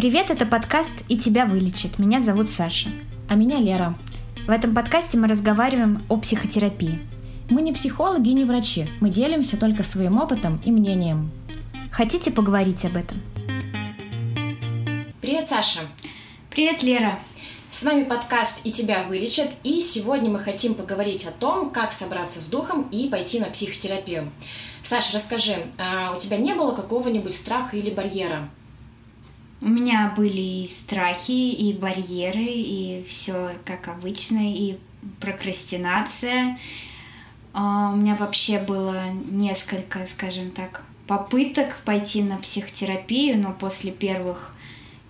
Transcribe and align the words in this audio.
Привет, 0.00 0.30
это 0.30 0.46
подкаст 0.46 1.04
«И 1.10 1.18
тебя 1.18 1.44
вылечит». 1.44 1.98
Меня 1.98 2.22
зовут 2.22 2.48
Саша. 2.48 2.88
А 3.28 3.34
меня 3.34 3.58
Лера. 3.58 3.98
В 4.46 4.50
этом 4.50 4.74
подкасте 4.74 5.18
мы 5.18 5.28
разговариваем 5.28 6.02
о 6.08 6.16
психотерапии. 6.16 6.98
Мы 7.50 7.60
не 7.60 7.74
психологи 7.74 8.30
и 8.30 8.32
не 8.32 8.46
врачи. 8.46 8.86
Мы 9.00 9.10
делимся 9.10 9.60
только 9.60 9.82
своим 9.82 10.16
опытом 10.16 10.58
и 10.64 10.70
мнением. 10.70 11.30
Хотите 11.92 12.30
поговорить 12.30 12.82
об 12.86 12.96
этом? 12.96 13.20
Привет, 15.20 15.46
Саша. 15.50 15.80
Привет, 16.48 16.82
Лера. 16.82 17.18
С 17.70 17.82
вами 17.82 18.04
подкаст 18.04 18.60
«И 18.64 18.72
тебя 18.72 19.02
вылечат», 19.02 19.50
и 19.64 19.80
сегодня 19.80 20.30
мы 20.30 20.38
хотим 20.38 20.76
поговорить 20.76 21.26
о 21.26 21.30
том, 21.30 21.68
как 21.68 21.92
собраться 21.92 22.40
с 22.40 22.46
духом 22.46 22.88
и 22.90 23.10
пойти 23.10 23.38
на 23.38 23.48
психотерапию. 23.48 24.30
Саша, 24.82 25.14
расскажи, 25.14 25.56
а 25.76 26.14
у 26.16 26.18
тебя 26.18 26.38
не 26.38 26.54
было 26.54 26.70
какого-нибудь 26.70 27.36
страха 27.36 27.76
или 27.76 27.90
барьера? 27.90 28.48
У 29.62 29.68
меня 29.68 30.12
были 30.16 30.64
и 30.64 30.68
страхи, 30.68 31.52
и 31.52 31.74
барьеры, 31.74 32.44
и 32.44 33.04
все 33.06 33.52
как 33.64 33.88
обычно, 33.88 34.38
и 34.40 34.78
прокрастинация. 35.20 36.58
А, 37.52 37.90
у 37.92 37.96
меня 37.96 38.16
вообще 38.16 38.58
было 38.58 39.10
несколько, 39.30 40.06
скажем 40.06 40.50
так, 40.50 40.84
попыток 41.06 41.76
пойти 41.84 42.22
на 42.22 42.38
психотерапию, 42.38 43.38
но 43.38 43.52
после 43.52 43.90
первых 43.90 44.54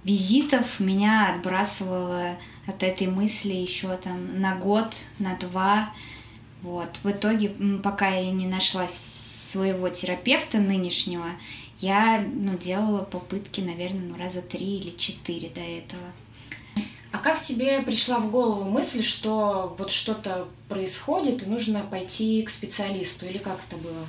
визитов 0.02 0.80
меня 0.80 1.34
отбрасывало 1.34 2.37
от 2.66 2.82
этой 2.82 3.06
мысли 3.06 3.52
еще 3.52 3.96
там 3.96 4.40
на 4.40 4.56
год, 4.56 4.95
на 5.18 5.37
два. 5.37 5.92
Вот. 6.62 6.98
В 7.02 7.10
итоге, 7.10 7.51
пока 7.82 8.09
я 8.09 8.30
не 8.32 8.46
нашла 8.46 8.88
своего 8.88 9.88
терапевта 9.90 10.59
нынешнего, 10.59 11.26
я 11.80 12.22
ну, 12.34 12.56
делала 12.56 13.02
попытки, 13.02 13.60
наверное, 13.60 14.08
ну, 14.08 14.16
раза 14.18 14.42
три 14.42 14.78
или 14.78 14.96
четыре 14.96 15.48
до 15.48 15.60
этого. 15.60 16.02
А 17.12 17.18
как 17.18 17.40
тебе 17.40 17.80
пришла 17.82 18.18
в 18.18 18.30
голову 18.30 18.70
мысль, 18.70 19.02
что 19.02 19.74
вот 19.78 19.90
что-то 19.90 20.46
происходит 20.68 21.42
и 21.42 21.46
нужно 21.46 21.80
пойти 21.80 22.42
к 22.42 22.50
специалисту, 22.50 23.26
или 23.26 23.38
как 23.38 23.59
это 23.66 23.76
было? 23.76 24.06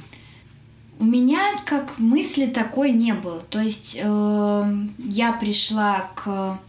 У 0.99 1.05
меня 1.05 1.59
как 1.65 1.97
мысли 1.97 2.45
такой 2.45 2.91
не 2.91 3.13
было. 3.13 3.39
То 3.49 3.59
есть 3.59 3.97
э, 3.99 4.75
я 4.99 5.33
пришла 5.33 6.11
к 6.13 6.59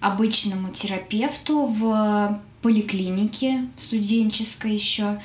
обычному 0.00 0.72
терапевту 0.72 1.66
в 1.66 2.40
поликлинике 2.60 3.68
студенческой 3.76 4.72
еще. 4.72 5.22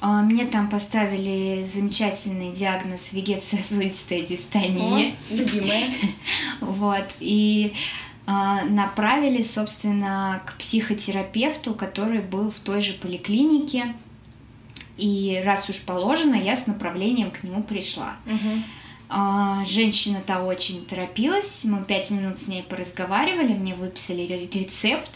Мне 0.00 0.46
там 0.46 0.68
поставили 0.68 1.64
замечательный 1.64 2.52
диагноз 2.52 3.12
вегетососудистая 3.12 4.22
дистония. 4.22 5.14
О, 5.30 5.34
любимая. 5.34 5.88
Вот. 6.60 7.06
И 7.20 7.72
а, 8.26 8.64
направили, 8.64 9.42
собственно, 9.42 10.42
к 10.44 10.58
психотерапевту, 10.58 11.74
который 11.74 12.20
был 12.20 12.50
в 12.50 12.58
той 12.60 12.80
же 12.80 12.92
поликлинике. 12.92 13.94
И 14.98 15.40
раз 15.44 15.70
уж 15.70 15.80
положено, 15.80 16.34
я 16.34 16.54
с 16.54 16.66
направлением 16.66 17.30
к 17.30 17.42
нему 17.42 17.62
пришла. 17.62 18.16
Угу. 18.26 19.64
Женщина-то 19.66 20.42
очень 20.42 20.84
торопилась. 20.84 21.60
Мы 21.62 21.82
пять 21.84 22.10
минут 22.10 22.38
с 22.38 22.48
ней 22.48 22.62
поразговаривали, 22.62 23.54
мне 23.54 23.74
выписали 23.74 24.22
рецепт. 24.22 25.10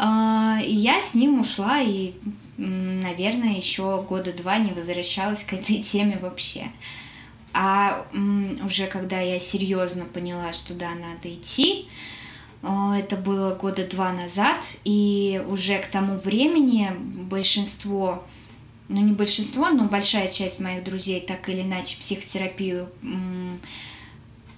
И 0.00 0.72
я 0.72 1.00
с 1.00 1.14
ним 1.14 1.40
ушла 1.40 1.80
и 1.80 2.12
наверное, 2.56 3.56
еще 3.56 4.02
года 4.02 4.32
два 4.32 4.58
не 4.58 4.72
возвращалась 4.72 5.44
к 5.44 5.52
этой 5.52 5.82
теме 5.82 6.18
вообще. 6.20 6.70
А 7.52 8.06
уже 8.64 8.86
когда 8.86 9.20
я 9.20 9.40
серьезно 9.40 10.04
поняла, 10.04 10.52
что 10.52 10.74
да, 10.74 10.90
надо 10.90 11.34
идти, 11.34 11.88
это 12.62 13.16
было 13.16 13.54
года 13.54 13.86
два 13.86 14.12
назад, 14.12 14.76
и 14.84 15.42
уже 15.48 15.78
к 15.78 15.86
тому 15.86 16.18
времени 16.18 16.90
большинство, 17.30 18.26
ну 18.88 19.00
не 19.00 19.12
большинство, 19.12 19.70
но 19.70 19.84
большая 19.84 20.28
часть 20.30 20.60
моих 20.60 20.84
друзей 20.84 21.20
так 21.20 21.48
или 21.48 21.62
иначе 21.62 21.96
психотерапию 21.98 22.88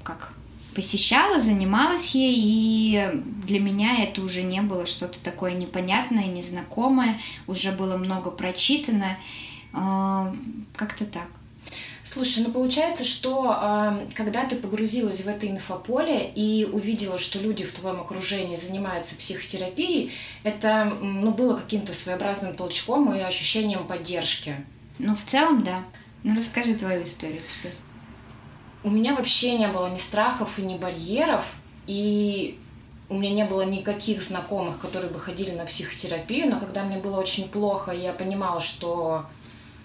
как 0.02 0.32
посещала, 0.75 1.41
занималась 1.41 2.14
ей, 2.14 2.34
и 2.36 3.22
для 3.47 3.60
меня 3.60 4.03
это 4.03 4.22
уже 4.22 4.42
не 4.42 4.60
было 4.62 4.86
что-то 4.86 5.19
такое 5.20 5.53
непонятное, 5.53 6.26
незнакомое, 6.26 7.20
уже 7.47 7.72
было 7.72 7.97
много 7.97 8.31
прочитано, 8.31 9.19
а, 9.72 10.34
как-то 10.76 11.04
так. 11.04 11.28
Слушай, 12.03 12.44
ну 12.44 12.50
получается, 12.50 13.04
что 13.04 13.56
э, 13.60 14.06
когда 14.14 14.44
ты 14.44 14.56
погрузилась 14.56 15.20
в 15.20 15.28
это 15.28 15.47
инфополе 15.47 16.30
и 16.34 16.64
увидела, 16.64 17.19
что 17.19 17.38
люди 17.38 17.64
в 17.64 17.72
твоем 17.72 18.00
окружении 18.00 18.56
занимаются 18.56 19.14
психотерапией, 19.16 20.12
это 20.42 20.97
ну, 21.00 21.30
было 21.32 21.56
каким-то 21.56 21.92
своеобразным 21.92 22.56
толчком 22.56 23.14
и 23.14 23.20
ощущением 23.20 23.86
поддержки. 23.86 24.56
Ну, 24.98 25.14
в 25.14 25.25
целом, 25.25 25.62
да. 25.62 25.84
Ну, 26.25 26.34
расскажи 26.34 26.75
твою 26.75 27.04
историю 27.04 27.42
теперь 27.47 27.75
у 28.82 28.91
меня 28.91 29.14
вообще 29.14 29.58
не 29.58 29.68
было 29.68 29.88
ни 29.88 29.98
страхов 29.98 30.58
и 30.58 30.62
ни 30.62 30.76
барьеров, 30.76 31.44
и 31.86 32.58
у 33.08 33.14
меня 33.14 33.30
не 33.30 33.44
было 33.44 33.62
никаких 33.62 34.22
знакомых, 34.22 34.78
которые 34.78 35.10
бы 35.10 35.18
ходили 35.18 35.50
на 35.50 35.66
психотерапию, 35.66 36.48
но 36.48 36.60
когда 36.60 36.84
мне 36.84 36.98
было 36.98 37.18
очень 37.18 37.48
плохо, 37.48 37.91
я 37.91 38.12
понимала, 38.12 38.60
что 38.60 39.26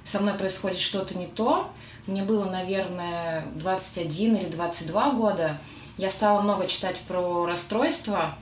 со 0.03 0.19
мной 0.19 0.35
происходит 0.35 0.79
что-то 0.79 1.17
не 1.17 1.25
то, 1.25 1.71
мне 2.07 2.23
было, 2.23 2.45
наверное, 2.45 3.45
21 3.55 4.35
или 4.35 4.49
22 4.49 5.11
года, 5.13 5.59
я 5.97 6.11
стала 6.11 6.41
много 6.41 6.67
читать 6.67 7.01
про 7.07 7.45
расстройства 7.45 8.35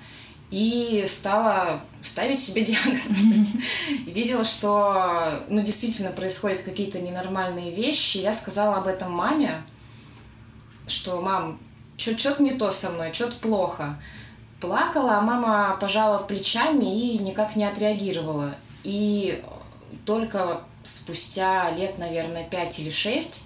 и 0.52 1.06
стала 1.08 1.82
ставить 2.02 2.44
себе 2.44 2.62
диагноз. 2.66 3.20
Видела, 4.06 4.44
что 4.44 5.44
ну, 5.48 5.62
действительно 5.62 6.12
происходят 6.12 6.62
какие-то 6.62 7.00
ненормальные 7.00 7.72
вещи. 7.74 8.18
Я 8.18 8.34
сказала 8.34 8.78
об 8.78 8.88
этом 8.88 9.12
маме, 9.14 9.64
что 10.88 11.22
мам, 11.22 11.60
что-то 11.98 12.42
не 12.42 12.52
то 12.52 12.72
со 12.72 12.90
мной, 12.90 13.14
что-то 13.14 13.38
плохо. 13.38 14.00
Плакала, 14.60 15.18
а 15.18 15.22
мама 15.22 15.78
пожала 15.80 16.20
плечами 16.20 16.86
и 16.86 17.18
никак 17.18 17.56
не 17.56 17.66
отреагировала. 17.66 18.56
И 18.84 19.44
только 20.06 20.62
спустя 20.84 21.72
лет, 21.72 21.98
наверное, 21.98 22.44
пять 22.48 22.80
или 22.80 22.90
шесть 22.90 23.44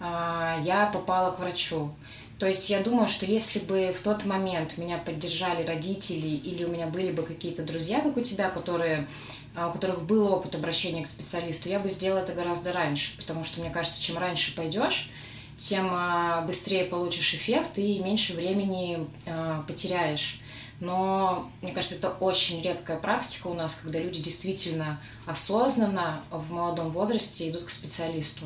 а, 0.00 0.58
я 0.62 0.86
попала 0.86 1.30
к 1.30 1.38
врачу. 1.38 1.90
То 2.38 2.46
есть 2.46 2.70
я 2.70 2.80
думаю, 2.80 3.08
что 3.08 3.26
если 3.26 3.58
бы 3.58 3.92
в 3.92 4.02
тот 4.02 4.24
момент 4.24 4.78
меня 4.78 4.98
поддержали 4.98 5.66
родители 5.66 6.28
или 6.28 6.64
у 6.64 6.68
меня 6.68 6.86
были 6.86 7.10
бы 7.10 7.24
какие-то 7.24 7.64
друзья, 7.64 8.00
как 8.00 8.16
у 8.16 8.20
тебя, 8.20 8.48
которые, 8.48 9.08
а, 9.56 9.68
у 9.68 9.72
которых 9.72 10.02
был 10.02 10.32
опыт 10.32 10.54
обращения 10.54 11.02
к 11.02 11.08
специалисту, 11.08 11.68
я 11.68 11.80
бы 11.80 11.90
сделала 11.90 12.20
это 12.20 12.32
гораздо 12.32 12.72
раньше. 12.72 13.16
Потому 13.16 13.42
что, 13.42 13.60
мне 13.60 13.70
кажется, 13.70 14.00
чем 14.00 14.18
раньше 14.18 14.54
пойдешь, 14.54 15.10
тем 15.58 15.88
а, 15.90 16.42
быстрее 16.42 16.84
получишь 16.84 17.34
эффект 17.34 17.78
и 17.78 17.98
меньше 17.98 18.34
времени 18.34 19.06
а, 19.26 19.64
потеряешь. 19.66 20.40
Но, 20.80 21.50
мне 21.60 21.72
кажется, 21.72 21.96
это 21.96 22.10
очень 22.10 22.62
редкая 22.62 22.98
практика 22.98 23.48
у 23.48 23.54
нас, 23.54 23.74
когда 23.74 23.98
люди 23.98 24.20
действительно 24.22 25.00
осознанно 25.26 26.20
в 26.30 26.52
молодом 26.52 26.90
возрасте 26.90 27.50
идут 27.50 27.62
к 27.64 27.70
специалисту. 27.70 28.44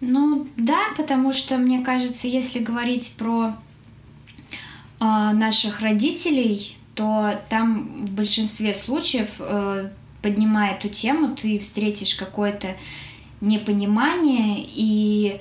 Ну 0.00 0.46
да, 0.56 0.88
потому 0.96 1.32
что, 1.32 1.56
мне 1.58 1.84
кажется, 1.84 2.28
если 2.28 2.60
говорить 2.60 3.14
про 3.18 3.48
э, 3.48 3.54
наших 5.00 5.80
родителей, 5.80 6.76
то 6.94 7.40
там 7.48 8.06
в 8.06 8.10
большинстве 8.10 8.74
случаев, 8.74 9.30
э, 9.40 9.90
поднимая 10.20 10.76
эту 10.76 10.88
тему, 10.88 11.34
ты 11.34 11.58
встретишь 11.58 12.14
какое-то 12.14 12.76
непонимание 13.40 14.64
и 14.64 15.40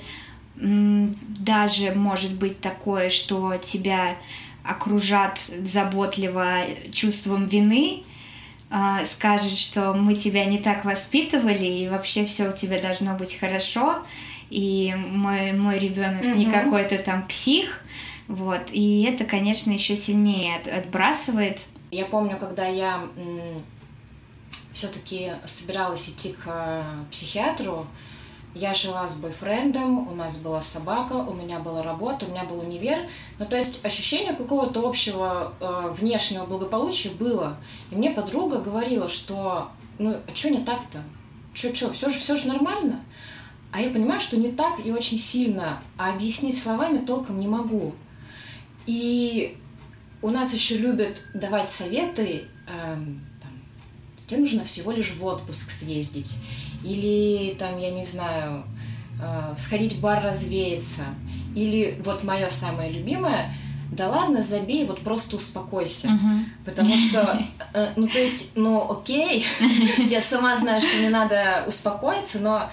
даже 0.62 1.92
может 1.94 2.34
быть 2.34 2.62
такое, 2.62 3.10
что 3.10 3.58
тебя 3.58 4.16
окружат 4.64 5.40
заботливо 5.40 6.66
чувством 6.92 7.48
вины, 7.48 8.04
а, 8.70 9.06
скажут, 9.06 9.58
что 9.58 9.94
мы 9.94 10.16
тебя 10.16 10.46
не 10.46 10.60
так 10.60 10.86
воспитывали, 10.86 11.66
и 11.66 11.90
вообще 11.90 12.26
все 12.26 12.50
у 12.50 12.56
тебя 12.56 12.80
должно 12.80 13.16
быть 13.18 13.38
хорошо, 13.38 14.06
и 14.50 14.94
мой, 14.96 15.54
мой 15.54 15.80
ребенок 15.80 16.22
угу. 16.22 16.36
не 16.36 16.46
какой-то 16.46 16.98
там 17.00 17.28
псих. 17.28 17.82
Вот. 18.28 18.62
И 18.72 19.04
это, 19.04 19.26
конечно, 19.26 19.72
еще 19.72 19.96
сильнее 19.96 20.58
от, 20.58 20.68
отбрасывает. 20.68 21.60
Я 21.90 22.06
помню, 22.06 22.38
когда 22.38 22.66
я 22.68 23.04
все-таки 24.72 25.32
собиралась 25.46 26.08
идти 26.08 26.34
к 26.34 26.44
э, 26.46 26.84
психиатру, 27.12 27.88
я 28.54 28.74
жила 28.74 29.08
с 29.08 29.16
бойфрендом, 29.16 30.08
у 30.08 30.16
нас 30.16 30.38
была 30.38 30.62
собака, 30.62 31.14
у 31.14 31.34
меня 31.34 31.60
была 31.60 31.84
работа, 31.84 32.26
у 32.26 32.30
меня 32.30 32.44
был 32.44 32.60
универ. 32.60 33.08
Ну, 33.40 33.46
то 33.46 33.56
есть 33.56 33.86
ощущение 33.86 34.34
какого-то 34.34 34.88
общего 34.88 35.54
э, 35.60 35.94
внешнего 35.98 36.46
благополучия 36.46 37.10
было. 37.10 37.58
И 37.92 37.96
мне 37.96 38.12
подруга 38.12 38.60
говорила, 38.60 39.08
что 39.08 39.70
ну, 40.00 40.16
а 40.16 40.36
что 40.36 40.50
не 40.50 40.64
так-то? 40.64 41.04
Что, 41.54 41.76
что, 41.76 41.92
все 41.92 42.10
же, 42.10 42.20
все 42.20 42.36
же 42.36 42.48
нормально? 42.48 43.02
А 43.72 43.80
я 43.80 43.90
понимаю, 43.90 44.20
что 44.20 44.36
не 44.36 44.52
так 44.52 44.86
и 44.86 44.92
очень 44.92 45.18
сильно, 45.20 45.82
а 45.98 46.12
объяснить 46.12 46.58
словами 46.58 47.06
толком 47.06 47.40
не 47.40 47.48
могу. 47.48 47.94
И 48.86 49.58
у 50.22 50.30
нас 50.30 50.54
еще 50.54 50.78
любят 50.78 51.24
давать 51.34 51.70
советы, 51.70 52.46
эм, 52.68 53.22
там, 53.42 53.52
тебе 54.28 54.42
нужно 54.42 54.64
всего 54.66 54.92
лишь 54.92 55.14
в 55.14 55.24
отпуск 55.24 55.72
съездить. 55.72 56.36
Или 56.84 57.56
там, 57.58 57.78
я 57.78 57.92
не 57.92 58.04
знаю, 58.04 58.64
э, 59.22 59.54
сходить 59.58 59.94
в 59.94 60.02
бар 60.02 60.24
развеяться. 60.24 61.04
Или 61.56 62.02
вот 62.04 62.24
мое 62.24 62.50
самое 62.50 62.92
любимое, 62.92 63.54
да 63.92 64.08
ладно, 64.08 64.42
забей, 64.42 64.86
вот 64.86 65.02
просто 65.02 65.36
успокойся. 65.36 66.10
Мгм. 66.10 66.46
Потому 66.66 66.96
что, 66.98 67.44
э, 67.74 67.90
ну 67.96 68.08
то 68.08 68.20
есть, 68.20 68.54
ну 68.56 68.90
окей, 68.90 69.46
я 69.98 70.22
сама 70.22 70.56
знаю, 70.56 70.82
что 70.82 70.98
мне 70.98 71.10
надо 71.10 71.66
успокоиться, 71.68 72.40
но 72.40 72.70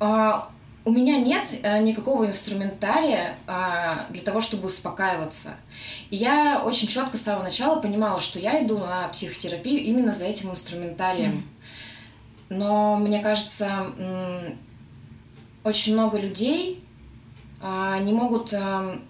а, 0.00 0.48
у 0.84 0.90
меня 0.90 1.18
нет 1.18 1.46
э, 1.62 1.80
никакого 1.82 2.26
инструментария 2.26 3.36
а, 3.46 4.06
для 4.08 4.22
того, 4.22 4.40
чтобы 4.40 4.66
успокаиваться. 4.68 5.50
И 6.08 6.16
я 6.16 6.62
очень 6.64 6.88
четко 6.88 7.18
с 7.18 7.22
самого 7.22 7.42
начала 7.42 7.78
понимала, 7.78 8.20
что 8.20 8.38
я 8.38 8.64
иду 8.64 8.78
на 8.78 9.08
психотерапию 9.08 9.82
именно 9.84 10.14
за 10.14 10.24
этим 10.24 10.50
инструментарием. 10.50 11.44
Но 12.48 12.96
мне 12.96 13.20
кажется, 13.20 13.86
очень 15.64 15.92
много 15.94 16.18
людей 16.18 16.82
а, 17.60 17.98
не 17.98 18.12
могут... 18.12 18.52
ам, 18.54 19.02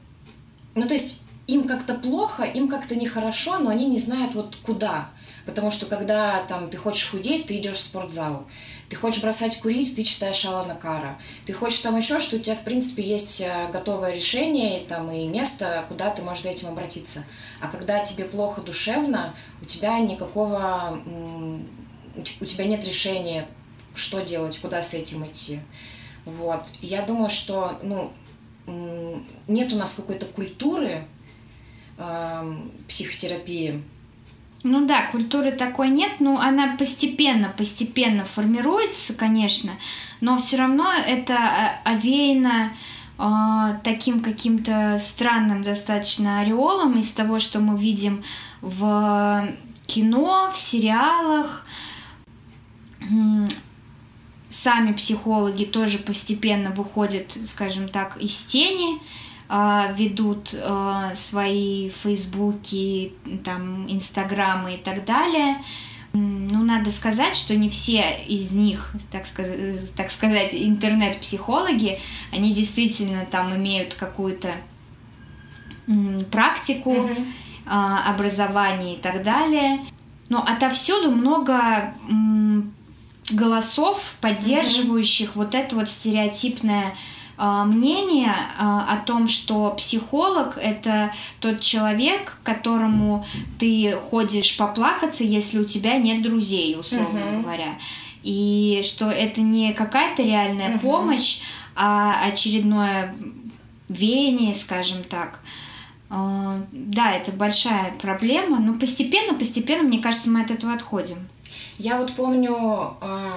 Ну, 0.74 0.86
то 0.86 0.94
есть 0.94 1.22
им 1.46 1.66
как-то 1.66 1.94
плохо, 1.94 2.44
им 2.44 2.68
как-то 2.68 2.94
нехорошо, 2.94 3.58
но 3.58 3.70
они 3.70 3.86
не 3.86 3.98
знают 3.98 4.34
вот 4.34 4.56
куда. 4.56 5.10
Потому 5.46 5.70
что 5.70 5.86
когда 5.86 6.42
там 6.42 6.68
ты 6.68 6.76
хочешь 6.76 7.10
худеть, 7.10 7.46
ты 7.46 7.56
идешь 7.58 7.76
в 7.76 7.80
спортзал. 7.80 8.46
Ты 8.88 8.96
хочешь 8.96 9.22
бросать 9.22 9.58
курить, 9.60 9.94
ты 9.96 10.04
читаешь 10.04 10.44
Алана 10.44 10.74
Кара. 10.74 11.18
Ты 11.46 11.52
хочешь 11.52 11.80
там 11.80 11.96
еще, 11.96 12.20
что 12.20 12.36
у 12.36 12.38
тебя, 12.38 12.54
в 12.54 12.64
принципе, 12.64 13.02
есть 13.02 13.40
э, 13.40 13.68
готовое 13.70 14.14
решение 14.14 14.82
и, 14.82 14.86
там, 14.86 15.10
и 15.10 15.26
место, 15.26 15.84
куда 15.88 16.10
ты 16.10 16.22
можешь 16.22 16.42
за 16.42 16.50
этим 16.50 16.68
обратиться. 16.68 17.24
А 17.60 17.68
когда 17.68 18.02
тебе 18.04 18.24
плохо 18.24 18.60
душевно, 18.62 19.34
у 19.62 19.64
тебя 19.64 19.98
никакого... 19.98 21.00
у 22.18 22.22
те- 22.22 22.34
у 22.40 22.44
тебя 22.44 22.64
нет 22.66 22.84
решения, 22.84 23.46
что 23.94 24.20
делать, 24.20 24.58
куда 24.58 24.82
с 24.82 24.94
этим 24.94 25.24
идти. 25.26 25.60
Вот. 26.24 26.64
Я 26.80 27.02
думаю, 27.02 27.30
что, 27.30 27.78
ну, 27.82 28.12
нет 29.46 29.72
у 29.72 29.76
нас 29.76 29.94
какой-то 29.94 30.26
культуры 30.26 31.04
эм, 31.96 32.70
психотерапии. 32.86 33.82
Ну 34.64 34.86
да, 34.86 35.06
культуры 35.12 35.52
такой 35.52 35.88
нет, 35.88 36.20
но 36.20 36.38
она 36.40 36.76
постепенно, 36.76 37.48
постепенно 37.56 38.24
формируется, 38.24 39.14
конечно, 39.14 39.70
но 40.20 40.36
все 40.38 40.56
равно 40.56 40.92
это 40.92 41.34
э, 41.34 41.88
овеяно 41.88 42.72
э, 43.18 43.78
таким 43.84 44.20
каким-то 44.20 44.98
странным 44.98 45.62
достаточно 45.62 46.40
ореолом 46.40 46.98
из 46.98 47.10
того, 47.12 47.38
что 47.38 47.60
мы 47.60 47.78
видим 47.78 48.24
в 48.60 49.48
кино, 49.86 50.50
в 50.52 50.58
сериалах. 50.58 51.64
М, 51.64 51.66
Сами 54.50 54.92
психологи 54.92 55.64
тоже 55.64 55.98
постепенно 55.98 56.70
выходят, 56.70 57.36
скажем 57.46 57.88
так, 57.88 58.16
из 58.16 58.34
тени, 58.44 58.98
а, 59.50 59.92
ведут 59.96 60.54
а, 60.54 61.14
свои 61.14 61.90
фейсбуки, 62.02 63.12
там, 63.44 63.90
инстаграмы 63.90 64.74
и 64.74 64.78
так 64.78 65.04
далее. 65.04 65.56
Ну, 66.12 66.64
надо 66.64 66.90
сказать, 66.90 67.36
что 67.36 67.54
не 67.54 67.68
все 67.68 68.24
из 68.26 68.50
них, 68.50 68.92
так 69.12 69.26
сказать, 69.26 69.94
так 69.94 70.10
сказать 70.10 70.50
интернет-психологи, 70.52 72.00
они 72.32 72.54
действительно 72.54 73.26
там 73.30 73.54
имеют 73.54 73.94
какую-то 73.94 74.54
практику, 76.30 77.10
а, 77.66 78.10
образование 78.10 78.96
и 78.96 78.98
так 78.98 79.22
далее. 79.22 79.80
Но 80.28 80.42
отовсюду 80.42 81.10
много 81.10 81.94
голосов, 83.30 84.14
поддерживающих 84.20 85.36
вот 85.36 85.54
это 85.54 85.76
вот 85.76 85.88
стереотипное 85.88 86.94
а, 87.36 87.64
мнение 87.64 88.34
а, 88.58 88.94
о 88.94 88.96
том, 89.06 89.28
что 89.28 89.70
психолог 89.78 90.58
это 90.58 91.12
тот 91.40 91.60
человек, 91.60 92.38
к 92.42 92.46
которому 92.46 93.24
ты 93.58 93.96
ходишь 94.10 94.56
поплакаться, 94.56 95.22
если 95.24 95.58
у 95.60 95.64
тебя 95.64 95.98
нет 95.98 96.22
друзей, 96.22 96.76
условно 96.78 97.20
Мгм. 97.26 97.42
говоря. 97.42 97.78
И 98.24 98.82
что 98.84 99.08
это 99.10 99.40
не 99.40 99.72
какая-то 99.72 100.22
реальная 100.22 100.70
Мгм. 100.70 100.80
помощь, 100.80 101.38
а 101.76 102.24
очередное 102.26 103.14
веяние, 103.88 104.52
скажем 104.54 105.04
так. 105.04 105.38
А, 106.10 106.60
Да, 106.72 107.12
это 107.12 107.30
большая 107.32 107.92
проблема, 108.00 108.58
но 108.58 108.74
постепенно, 108.74 109.34
постепенно, 109.34 109.84
мне 109.86 109.98
кажется, 109.98 110.28
мы 110.30 110.40
от 110.40 110.50
этого 110.50 110.72
отходим. 110.72 111.18
Я 111.78 111.96
вот 111.98 112.12
помню 112.14 112.96
э, 113.00 113.30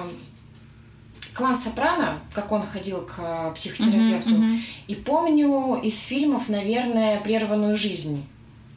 клан 1.34 1.54
Сопрано, 1.56 2.18
как 2.34 2.50
он 2.52 2.62
ходил 2.66 3.02
к 3.02 3.14
э, 3.18 3.52
психотерапевту, 3.54 4.30
Мгм, 4.30 4.46
мгм. 4.54 4.60
и 4.88 4.94
помню 4.94 5.76
из 5.82 6.00
фильмов, 6.00 6.48
наверное, 6.48 7.20
«Прерванную 7.20 7.76
жизнь». 7.76 8.24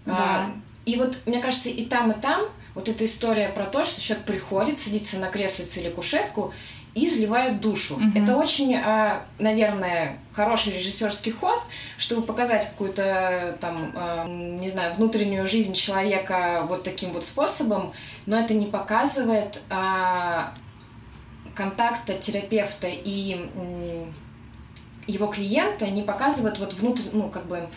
Да. 0.05 0.15
А, 0.17 0.51
И 0.85 0.97
вот, 0.97 1.17
мне 1.25 1.39
кажется, 1.39 1.69
и 1.69 1.83
там, 1.83 2.11
и 2.11 2.21
там 2.21 2.41
вот 2.75 2.87
эта 2.89 3.05
история 3.05 3.49
про 3.49 3.65
то, 3.65 3.83
что 3.83 3.99
человек 4.01 4.25
приходит, 4.25 4.77
садится 4.77 5.17
на 5.17 5.29
креслице 5.29 5.79
или 5.81 5.89
кушетку 5.89 6.53
и 6.95 7.05
изливает 7.05 7.59
душу. 7.59 7.97
Мгм. 7.97 8.23
Это 8.23 8.37
очень, 8.37 8.73
а, 8.73 9.25
наверное, 9.37 10.17
хороший 10.33 10.73
режиссерский 10.73 11.33
ход, 11.33 11.61
чтобы 11.97 12.25
показать 12.25 12.69
какую-то 12.69 13.57
там, 13.59 13.91
а, 13.95 14.25
не 14.25 14.69
знаю, 14.69 14.93
внутреннюю 14.95 15.45
жизнь 15.45 15.73
человека 15.73 16.63
вот 16.67 16.83
таким 16.83 17.11
вот 17.11 17.25
способом, 17.25 17.91
но 18.25 18.39
это 18.39 18.53
не 18.53 18.67
показывает 18.67 19.61
а, 19.69 20.53
контакта 21.53 22.13
терапевта 22.13 22.87
и 22.87 23.49
его 25.05 25.27
клиента, 25.27 25.87
не 25.87 26.01
показывает 26.01 26.57
вот 26.59 26.73
внутрь, 26.73 27.03
ну 27.11 27.29
как 27.29 27.45
бы 27.45 27.69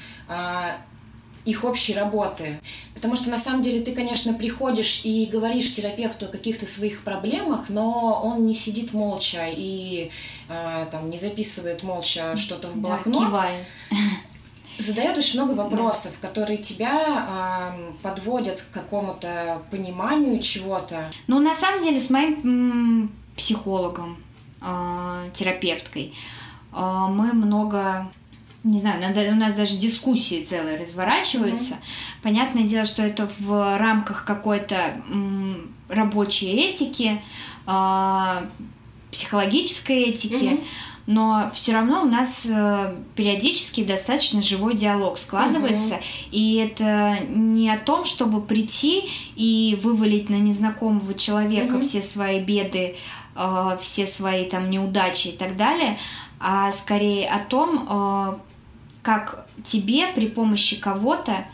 их 1.44 1.64
общей 1.64 1.94
работы. 1.94 2.61
Потому 2.94 3.17
что 3.17 3.31
на 3.31 3.38
самом 3.38 3.62
деле 3.62 3.81
ты, 3.82 3.93
конечно, 3.93 4.35
приходишь 4.35 5.02
и 5.05 5.26
говоришь 5.26 5.73
терапевту 5.73 6.26
о 6.26 6.29
каких-то 6.29 6.67
своих 6.67 7.02
проблемах, 7.05 7.69
но 7.69 8.20
он 8.25 8.44
не 8.46 8.55
сидит 8.55 8.93
молча 8.93 9.46
и 9.49 10.11
э, 10.49 10.87
там 10.90 11.08
не 11.11 11.17
записывает 11.17 11.82
молча 11.82 12.37
что-то 12.37 12.69
в 12.69 12.81
Да, 12.81 12.88
блокнот. 12.88 13.29
киваю. 13.29 13.64
Задает 14.79 15.19
очень 15.19 15.43
много 15.43 15.56
вопросов, 15.58 16.12
которые 16.20 16.58
тебя 16.58 17.73
э, 17.76 17.93
подводят 18.02 18.61
к 18.61 18.71
какому-то 18.75 19.61
пониманию 19.73 20.40
чего-то. 20.40 21.11
Ну, 21.26 21.40
на 21.40 21.54
самом 21.57 21.83
деле, 21.83 22.00
с 22.00 22.11
моим 22.11 23.11
психологом, 23.37 24.23
э, 24.61 25.30
терапевткой, 25.35 26.14
э, 26.73 26.76
мы 27.09 27.33
много, 27.33 28.09
не 28.65 28.81
знаю, 28.81 29.00
надо- 29.00 29.31
у 29.31 29.35
нас 29.37 29.55
даже 29.55 29.77
дискуссии 29.77 30.43
целые 30.43 30.77
разворачиваются. 30.79 31.77
Понятное 32.23 32.65
дело, 32.65 32.85
что 32.87 33.03
это 33.03 33.29
в 33.38 33.79
рамках 33.79 34.25
какой-то 34.25 35.00
м, 35.11 35.71
рабочей 35.88 36.47
этики, 36.53 37.21
э, 37.67 38.47
психологической 39.12 40.03
этики. 40.05 40.45
Мгм. 40.45 40.61
но 41.11 41.50
все 41.55 41.73
равно 41.73 42.03
у 42.03 42.05
нас 42.05 42.45
э, 42.47 42.95
периодически 43.15 43.83
достаточно 43.83 44.43
живой 44.43 44.75
диалог 44.75 45.17
складывается, 45.17 45.99
и 46.31 46.57
это 46.57 47.21
не 47.31 47.71
о 47.71 47.79
том, 47.79 48.05
чтобы 48.05 48.43
прийти 48.43 49.09
и 49.35 49.79
вывалить 49.83 50.29
на 50.29 50.35
незнакомого 50.35 51.15
человека 51.15 51.77
Мгм. 51.77 51.83
все 51.83 52.03
свои 52.03 52.41
беды, 52.41 52.97
э, 53.37 53.79
все 53.81 54.07
свои 54.07 54.45
там 54.45 54.69
неудачи 54.69 55.29
и 55.29 55.33
так 55.33 55.57
далее, 55.57 55.99
а 56.41 56.71
скорее 56.73 57.27
о 57.31 57.38
том, 57.38 57.88
э, 57.88 58.38
как 59.02 59.47
тебе 59.64 60.09
при 60.09 60.28
помощи 60.28 60.76
кого-то 60.81 61.45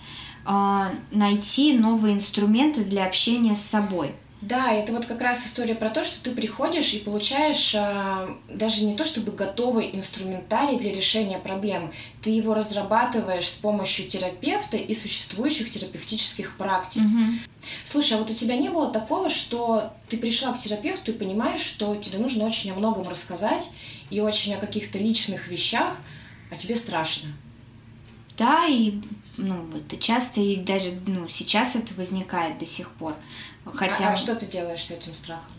э, 0.46 0.82
найти 1.12 1.76
новые 1.78 2.14
инструменты 2.14 2.84
для 2.84 3.06
общения 3.06 3.56
с 3.56 3.62
собой. 3.62 4.12
Да, 4.44 4.74
это 4.74 4.92
вот 4.92 5.06
как 5.06 5.22
раз 5.22 5.46
история 5.46 5.74
про 5.74 5.88
то, 5.88 6.04
что 6.04 6.22
ты 6.22 6.32
приходишь 6.32 6.92
и 6.92 6.98
получаешь 6.98 7.74
а, 7.74 8.28
даже 8.46 8.84
не 8.84 8.94
то 8.94 9.02
чтобы 9.02 9.32
готовый 9.32 9.96
инструментарий 9.96 10.76
для 10.76 10.92
решения 10.92 11.38
проблем, 11.38 11.94
ты 12.20 12.28
его 12.28 12.52
разрабатываешь 12.52 13.48
с 13.48 13.54
помощью 13.54 14.06
терапевта 14.06 14.76
и 14.76 14.92
существующих 14.92 15.70
терапевтических 15.70 16.58
практик. 16.58 17.00
Мгм. 17.00 17.40
Слушай, 17.86 18.14
а 18.14 18.16
вот 18.18 18.30
у 18.30 18.34
тебя 18.34 18.58
не 18.58 18.68
было 18.68 18.92
такого, 18.92 19.30
что 19.30 19.94
ты 20.10 20.18
пришла 20.18 20.52
к 20.52 20.58
терапевту 20.58 21.12
и 21.12 21.14
понимаешь, 21.14 21.62
что 21.62 21.96
тебе 21.96 22.18
нужно 22.18 22.44
очень 22.44 22.70
о 22.72 22.74
многом 22.74 23.08
рассказать 23.08 23.70
и 24.10 24.20
очень 24.20 24.52
о 24.54 24.58
каких-то 24.58 24.98
личных 24.98 25.48
вещах, 25.48 25.96
а 26.54 26.56
тебе 26.56 26.76
страшно? 26.76 27.30
Да, 28.37 28.66
и 28.66 29.00
ну, 29.37 29.66
это 29.76 29.96
часто 29.96 30.40
и 30.40 30.56
даже 30.56 30.92
ну, 31.06 31.28
сейчас 31.28 31.76
это 31.76 31.94
возникает 31.94 32.58
до 32.58 32.66
сих 32.66 32.90
пор. 32.90 33.14
Хотя, 33.64 34.11
А, 34.11 34.12
а 34.12 34.16
что 34.16 34.34
ты 34.37 34.46
делаешь 34.46 34.84
с 34.84 34.90
этим 34.90 35.14
страхом? 35.14 35.50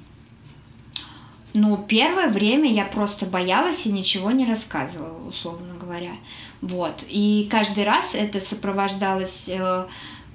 ну, 1.53 1.77
первое 1.77 2.27
время 2.27 2.69
я 2.69 2.83
просто 2.83 3.25
боялась 3.25 3.85
и 3.85 3.91
ничего 3.91 4.31
не 4.31 4.45
рассказывала, 4.45 5.25
условно 5.25 5.73
говоря. 5.79 6.11
Вот. 6.61 7.05
И 7.07 7.47
каждый 7.49 7.85
раз 7.85 8.13
это 8.13 8.41
сопровождалось 8.41 9.45
э, 9.47 9.85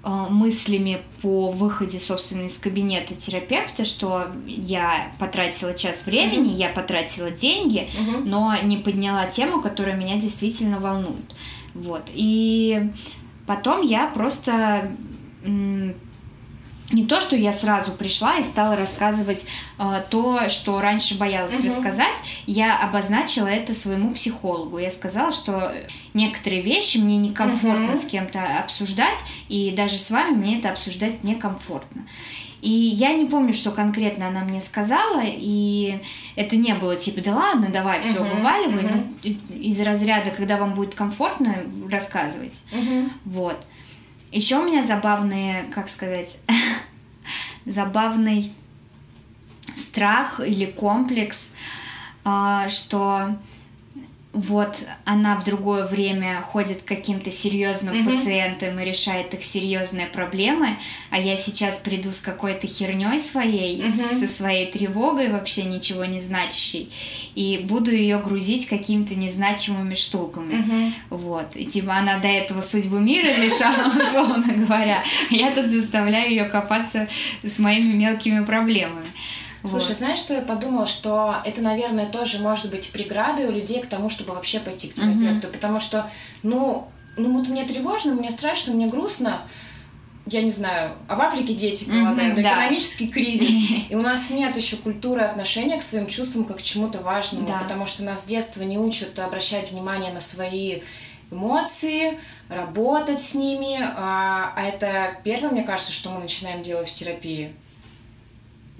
мыслями 0.03 1.03
по 1.21 1.51
выходе, 1.51 1.99
собственно, 1.99 2.47
из 2.47 2.57
кабинета 2.57 3.15
терапевта, 3.15 3.85
что 3.85 4.29
я 4.47 5.13
потратила 5.19 5.75
час 5.75 6.07
времени, 6.07 6.51
mm-hmm. 6.51 6.57
я 6.57 6.69
потратила 6.71 7.31
деньги, 7.31 7.89
mm-hmm. 7.89 8.25
но 8.25 8.57
не 8.63 8.79
подняла 8.79 9.27
тему, 9.27 9.61
которая 9.61 9.97
меня 9.97 10.19
действительно 10.19 10.79
волнует. 10.81 11.35
Вот. 11.75 12.03
И 12.15 12.91
потом 13.47 13.83
я 13.83 14.07
просто 14.07 14.91
не 16.93 17.05
то, 17.05 17.21
что 17.21 17.37
я 17.37 17.53
сразу 17.53 17.93
пришла 17.93 18.39
и 18.39 18.43
стала 18.43 18.77
рассказывать 18.77 19.47
э, 19.79 20.03
то, 20.11 20.49
что 20.49 20.81
раньше 20.81 21.17
боялась 21.17 21.55
угу. 21.55 21.69
рассказать, 21.69 22.17
я 22.47 22.79
обозначила 22.79 23.47
это 23.47 23.75
своему 23.75 24.13
психологу. 24.13 24.79
Я 24.79 24.91
сказала, 24.91 25.33
что 25.33 25.73
некоторые 26.15 26.63
вещи 26.63 26.99
мне 26.99 27.17
некомфортно 27.19 27.95
угу. 27.95 27.99
с 27.99 28.05
кем-то 28.05 28.59
обсуждать, 28.59 29.19
и 29.49 29.71
даже 29.71 29.99
с 29.99 30.11
вами 30.11 30.37
мне 30.37 30.59
это 30.59 30.71
обсуждать 30.71 31.23
некомфортно. 31.23 32.07
И 32.61 32.71
я 32.71 33.15
не 33.15 33.25
помню, 33.25 33.55
что 33.55 33.71
конкретно 33.71 34.29
она 34.29 34.45
мне 34.45 34.61
сказала, 34.61 35.23
и 35.25 35.99
это 36.37 36.57
не 36.57 36.75
было 36.75 36.95
типа, 36.95 37.23
да 37.23 37.35
ладно, 37.35 37.69
давай, 37.73 38.03
все, 38.03 38.13
uh-huh, 38.13 38.37
вываливай, 38.37 38.83
uh-huh. 38.83 39.07
ну, 39.23 39.57
из 39.57 39.81
разряда, 39.81 40.31
когда 40.31 40.59
вам 40.59 40.75
будет 40.75 40.95
комфортно 40.95 41.57
рассказывать. 41.91 42.63
Uh-huh. 42.71 43.09
Вот. 43.25 43.57
Еще 44.33 44.59
у 44.59 44.65
меня 44.65 44.85
забавные, 44.85 45.65
как 45.75 45.89
сказать, 45.89 46.39
забавный 47.67 48.55
страх 49.77 50.39
или 50.41 50.67
комплекс, 50.67 51.51
а, 52.25 52.69
что 52.69 53.37
вот 54.33 54.87
она 55.05 55.37
в 55.37 55.45
другое 55.45 55.87
время 55.87 56.41
ходит 56.41 56.83
к 56.83 56.85
каким-то 56.85 57.33
серьезным 57.33 57.95
mm-hmm. 57.97 58.19
пациентам 58.19 58.79
и 58.79 58.85
решает 58.85 59.35
их 59.35 59.43
серьезные 59.43 60.07
проблемы, 60.07 60.77
а 61.11 61.19
я 61.19 61.37
сейчас 61.37 61.77
приду 61.79 62.11
с 62.11 62.21
какой-то 62.21 62.69
херней 62.69 63.19
своей, 63.19 63.81
mm-hmm. 63.81 64.21
со 64.21 64.33
своей 64.33 64.71
тревогой 64.71 65.31
вообще 65.31 65.65
ничего 65.65 66.05
не 66.05 66.21
значащей, 66.21 66.93
и 67.35 67.61
буду 67.65 67.91
ее 67.91 68.19
грузить 68.19 68.69
какими-то 68.69 69.17
незначимыми 69.17 69.95
штуками. 69.95 70.55
Mm-hmm. 70.55 70.93
Вот. 71.11 71.57
И 71.57 71.67
типа 71.67 71.95
она 71.97 72.19
до 72.19 72.29
этого 72.29 72.61
судьбу 72.61 72.99
мира 72.99 73.27
решала, 73.27 73.89
условно 73.89 74.53
говоря, 74.65 75.03
я 75.31 75.51
тут 75.51 75.67
заставляю 75.67 76.31
ее 76.31 76.45
копаться 76.45 77.09
с 77.43 77.59
моими 77.59 77.95
мелкими 77.95 78.45
проблемами. 78.45 79.07
Слушай, 79.63 79.89
вот. 79.89 79.97
знаешь, 79.99 80.19
что 80.19 80.35
я 80.35 80.41
подумала, 80.41 80.87
что 80.87 81.37
это, 81.45 81.61
наверное, 81.61 82.07
тоже 82.07 82.39
может 82.39 82.71
быть 82.71 82.91
преградой 82.93 83.47
у 83.47 83.53
людей 83.53 83.83
к 83.83 83.87
тому, 83.87 84.09
чтобы 84.09 84.35
вообще 84.35 84.59
пойти 84.59 84.89
к 84.89 84.95
терапевту, 84.95 85.49
угу. 85.49 85.55
потому 85.55 85.81
что, 85.81 86.11
ну, 86.43 86.89
ну 87.17 87.37
вот 87.37 87.49
мне 87.49 87.65
тревожно, 87.65 88.15
мне 88.15 88.31
страшно, 88.31 88.73
мне 88.73 88.87
грустно, 88.87 89.43
я 90.27 90.43
не 90.43 90.51
знаю, 90.51 90.93
а 91.09 91.17
в 91.17 91.21
Африке 91.21 91.55
дети 91.55 91.85
голодают, 91.85 92.39
mm-hmm, 92.39 92.43
да. 92.43 92.53
экономический 92.53 93.09
кризис, 93.09 93.51
и 93.91 93.95
у 93.95 94.03
нас 94.03 94.31
нет 94.31 94.57
еще 94.57 94.77
культуры 94.77 95.23
отношения 95.23 95.79
к 95.79 95.83
своим 95.83 96.07
чувствам 96.07 96.45
как 96.45 96.59
к 96.59 96.63
чему-то 96.63 97.03
важному, 97.03 97.47
да. 97.47 97.59
потому 97.59 97.87
что 97.87 98.05
нас 98.05 98.23
с 98.23 98.27
детства 98.27 98.63
не 98.63 98.79
учат 98.79 99.19
обращать 99.19 99.73
внимание 99.73 100.13
на 100.13 100.21
свои 100.21 100.81
эмоции, 101.31 102.19
работать 102.49 103.21
с 103.21 103.35
ними, 103.35 103.79
а, 103.81 104.53
а 104.57 104.63
это 104.63 105.17
первое, 105.25 105.51
мне 105.51 105.63
кажется, 105.63 105.93
что 105.93 106.11
мы 106.11 106.21
начинаем 106.21 106.63
делать 106.63 106.89
в 106.89 106.95
терапии. 106.95 107.53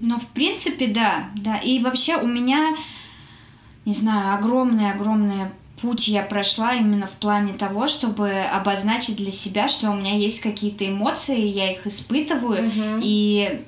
Ну, 0.01 0.19
в 0.19 0.27
принципе, 0.29 0.87
да, 0.87 1.29
да. 1.37 1.59
И 1.59 1.79
вообще 1.79 2.17
у 2.17 2.27
меня, 2.27 2.75
не 3.85 3.93
знаю, 3.93 4.39
огромный-огромный 4.39 5.51
путь 5.81 6.09
я 6.09 6.23
прошла 6.23 6.75
именно 6.75 7.07
в 7.07 7.13
плане 7.13 7.53
того, 7.55 7.89
чтобы 7.89 8.31
обозначить 8.31 9.17
для 9.17 9.31
себя, 9.31 9.69
что 9.69 9.91
у 9.91 9.95
меня 9.95 10.17
есть 10.17 10.41
какие-то 10.41 10.89
эмоции, 10.89 11.41
я 11.41 11.73
их 11.73 11.87
испытываю, 11.87 12.69
угу. 12.69 13.01
и 13.03 13.61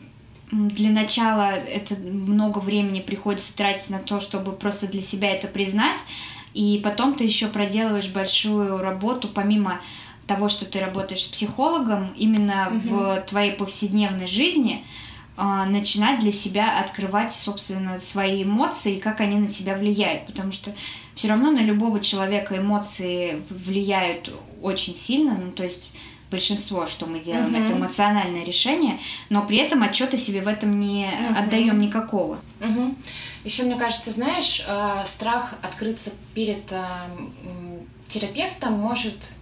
для 0.51 0.91
начала 0.91 1.51
это 1.51 1.95
много 1.95 2.59
времени 2.59 3.01
приходится 3.01 3.57
тратить 3.57 3.89
на 3.89 3.99
то, 3.99 4.21
чтобы 4.21 4.53
просто 4.53 4.87
для 4.87 5.01
себя 5.03 5.31
это 5.31 5.49
признать, 5.49 5.99
и 6.53 6.81
потом 6.85 7.15
ты 7.15 7.25
еще 7.25 7.47
проделываешь 7.47 8.09
большую 8.09 8.79
работу, 8.79 9.29
помимо 9.29 9.81
того, 10.27 10.49
что 10.49 10.67
ты 10.67 10.79
работаешь 10.79 11.25
с 11.25 11.29
психологом, 11.29 12.13
именно 12.17 12.69
угу. 12.69 12.89
в 12.89 13.21
твоей 13.23 13.53
повседневной 13.53 14.27
жизни, 14.27 14.85
начинать 15.67 16.21
для 16.21 16.33
себя 16.33 16.79
открывать, 16.79 17.33
собственно, 17.33 17.99
свои 18.01 18.45
эмоции 18.45 18.97
и 18.97 19.01
как 19.01 19.21
они 19.21 19.37
на 19.37 19.49
тебя 19.49 19.77
влияют. 19.77 20.27
Потому 20.27 20.53
что 20.53 20.73
все 21.15 21.29
равно 21.29 21.51
на 21.51 21.61
любого 21.61 22.01
человека 22.01 22.59
эмоции 22.59 23.43
влияют 23.51 24.33
очень 24.63 24.95
сильно. 24.95 25.35
Ну, 25.35 25.51
то 25.53 25.65
есть 25.65 25.91
большинство, 26.31 26.87
что 26.87 27.07
мы 27.07 27.21
делаем, 27.21 27.55
uh-huh. 27.55 27.65
это 27.65 27.75
эмоциональное 27.75 28.45
решение, 28.45 28.99
но 29.29 29.43
при 29.43 29.59
этом 29.59 29.83
отчета 29.83 30.17
себе 30.17 30.41
в 30.41 30.49
этом 30.49 30.81
не 30.81 31.05
uh-huh. 31.05 31.45
отдаем 31.45 31.79
никакого. 31.79 32.39
Uh-huh. 32.61 32.97
Еще, 33.45 33.65
мне 33.65 33.75
кажется, 33.75 34.11
знаешь, 34.13 34.65
э, 34.67 35.03
страх 35.05 35.55
открыться 35.63 36.13
перед 36.35 36.73
э, 36.73 36.79
терапевтом 38.09 38.75
может 38.75 39.33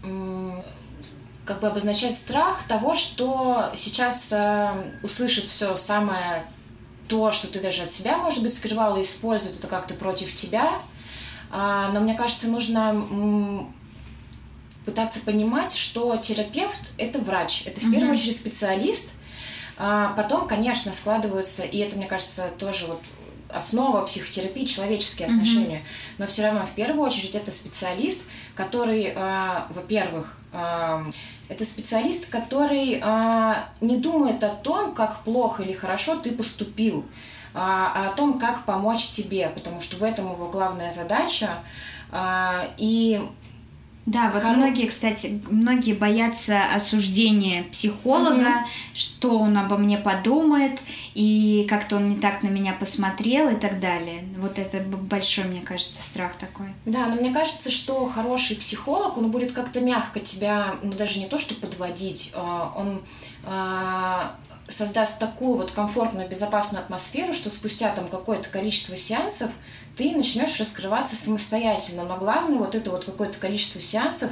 как 1.51 1.59
бы 1.59 1.67
обозначать 1.67 2.17
страх 2.17 2.63
того, 2.69 2.95
что 2.95 3.73
сейчас 3.75 4.29
э, 4.31 4.93
услышит 5.03 5.47
все 5.47 5.75
самое 5.75 6.45
то, 7.09 7.33
что 7.33 7.49
ты 7.49 7.59
даже 7.59 7.83
от 7.83 7.91
себя, 7.91 8.19
может 8.19 8.45
быть, 8.45 8.55
скрывала 8.55 8.99
и 8.99 9.03
использует 9.03 9.59
это 9.59 9.67
как-то 9.67 9.95
против 9.95 10.33
тебя. 10.33 10.81
А, 11.51 11.89
но 11.89 11.99
мне 11.99 12.15
кажется, 12.15 12.47
нужно 12.47 12.91
м, 12.91 13.75
пытаться 14.85 15.19
понимать, 15.19 15.75
что 15.75 16.17
терапевт 16.19 16.93
это 16.99 17.19
врач, 17.19 17.65
это 17.67 17.81
в 17.81 17.91
первую 17.91 18.13
очередь 18.13 18.37
специалист. 18.37 19.11
А 19.77 20.13
потом, 20.13 20.47
конечно, 20.47 20.93
складываются, 20.93 21.65
и 21.65 21.79
это, 21.79 21.97
мне 21.97 22.07
кажется, 22.07 22.49
тоже 22.61 22.87
вот 22.87 23.01
основа 23.49 24.03
психотерапии 24.03 24.67
человеческие 24.67 25.27
отношения. 25.27 25.79
Mm-hmm. 25.79 26.15
Но 26.19 26.27
все 26.29 26.45
равно 26.45 26.65
в 26.65 26.71
первую 26.71 27.05
очередь 27.05 27.35
это 27.35 27.51
специалист, 27.51 28.29
который, 28.55 29.07
э, 29.17 29.63
во-первых, 29.71 30.37
э, 30.37 30.40
это 30.53 31.65
специалист, 31.65 32.31
который 32.31 33.01
э, 33.03 33.55
не 33.81 33.99
думает 33.99 34.43
о 34.43 34.51
том, 34.51 34.95
как 34.95 35.23
плохо 35.25 35.63
или 35.63 35.73
хорошо 35.73 36.17
ты 36.17 36.33
поступил, 36.33 37.01
э, 37.01 37.05
а 37.55 38.11
о 38.11 38.17
том, 38.17 38.39
как 38.39 38.65
помочь 38.65 39.09
тебе, 39.11 39.49
потому 39.49 39.81
что 39.81 39.97
в 39.97 40.03
этом 40.03 40.33
его 40.33 40.49
главная 40.49 40.91
задача. 40.91 41.51
Э, 42.13 42.69
и 42.79 43.21
да, 44.07 44.31
вот 44.31 44.43
Хоро... 44.43 44.55
многие, 44.55 44.89
кстати, 44.89 45.41
многие 45.51 45.93
боятся 45.93 46.65
осуждения 46.75 47.65
психолога, 47.65 48.63
угу. 48.63 48.69
что 48.95 49.39
он 49.39 49.57
обо 49.59 49.77
мне 49.77 49.99
подумает, 49.99 50.81
и 51.15 51.67
как-то 51.69 51.97
он 51.97 52.09
не 52.09 52.17
так 52.17 52.43
на 52.43 52.49
меня 52.49 52.73
посмотрел 52.73 53.51
и 53.51 53.57
так 53.57 53.79
далее. 53.79 54.25
Вот 54.39 54.59
это 54.59 54.81
большой, 54.81 55.45
мне 55.45 55.61
кажется, 55.61 56.01
страх 56.03 56.35
такой. 56.37 56.67
Да, 56.87 57.07
но 57.07 57.17
мне 57.17 57.33
кажется, 57.33 57.71
что 57.71 58.07
хороший 58.07 58.57
психолог, 58.57 59.19
он 59.19 59.31
будет 59.31 59.53
как-то 59.53 59.81
мягко 59.81 60.21
тебя, 60.21 60.77
ну 60.83 60.95
даже 60.95 61.19
не 61.19 61.27
то, 61.27 61.39
что 61.39 61.55
подводить, 61.55 62.33
а, 62.35 62.73
он 62.77 63.03
а, 63.45 64.35
создаст 64.71 65.19
такую 65.19 65.57
вот 65.57 65.71
комфортную, 65.73 66.29
безопасную 66.29 66.83
атмосферу, 66.83 67.33
что 67.33 67.51
спустя 67.51 67.91
там 67.91 68.09
какое-то 68.09 68.49
количество 68.49 68.97
сеансов 68.97 69.51
ты 69.97 70.13
начнешь 70.13 70.59
раскрываться 70.59 71.17
самостоятельно. 71.17 72.05
Но 72.05 72.17
главное 72.17 72.59
вот 72.59 72.75
это 72.75 72.91
вот 72.91 73.05
какое-то 73.05 73.39
количество 73.39 73.81
сеансов 73.81 74.31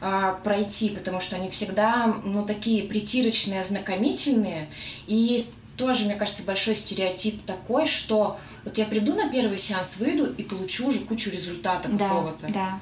а, 0.00 0.34
пройти, 0.44 0.90
потому 0.90 1.20
что 1.20 1.36
они 1.36 1.48
всегда, 1.50 2.06
ну, 2.24 2.44
такие 2.44 2.84
притирочные, 2.84 3.60
ознакомительные. 3.60 4.68
И 5.06 5.14
есть 5.14 5.54
тоже, 5.76 6.04
мне 6.04 6.16
кажется, 6.16 6.42
большой 6.42 6.74
стереотип 6.74 7.44
такой, 7.44 7.86
что 7.86 8.38
вот 8.64 8.76
я 8.76 8.84
приду 8.84 9.14
на 9.14 9.30
первый 9.30 9.58
сеанс, 9.58 9.96
выйду 9.96 10.32
и 10.32 10.42
получу 10.42 10.88
уже 10.88 11.00
кучу 11.00 11.30
результата 11.30 11.88
да, 11.88 12.08
какого-то. 12.08 12.48
Да. 12.52 12.80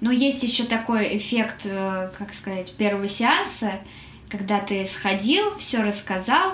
Но 0.00 0.10
есть 0.10 0.42
еще 0.42 0.64
такой 0.64 1.16
эффект, 1.16 1.66
э, 1.66 2.10
как 2.18 2.32
сказать, 2.34 2.72
первого 2.72 3.06
сеанса, 3.06 3.72
когда 4.30 4.60
ты 4.60 4.86
сходил, 4.86 5.56
все 5.58 5.82
рассказал, 5.82 6.52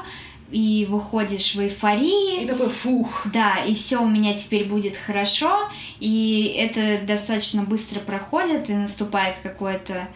и 0.51 0.87
выходишь 0.89 1.55
в 1.55 1.61
эйфории. 1.61 2.45
И 2.45 2.47
такой 2.47 2.71
фух. 2.71 3.27
Да, 3.33 3.65
и 3.65 3.75
все 3.75 3.99
у 3.99 4.09
меня 4.09 4.35
теперь 4.35 4.65
будет 4.65 4.97
хорошо, 4.97 5.69
и 5.99 6.55
это 6.57 7.05
достаточно 7.05 7.63
быстро 7.63 8.01
проходит, 8.01 8.71
и 8.71 8.75
наступает 8.75 9.39
какое-то 9.43 10.09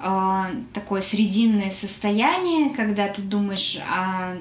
э, 0.00 0.42
такое 0.72 1.00
срединное 1.00 1.70
состояние, 1.70 2.70
когда 2.70 3.08
ты 3.08 3.22
думаешь, 3.22 3.78
а 3.88 4.36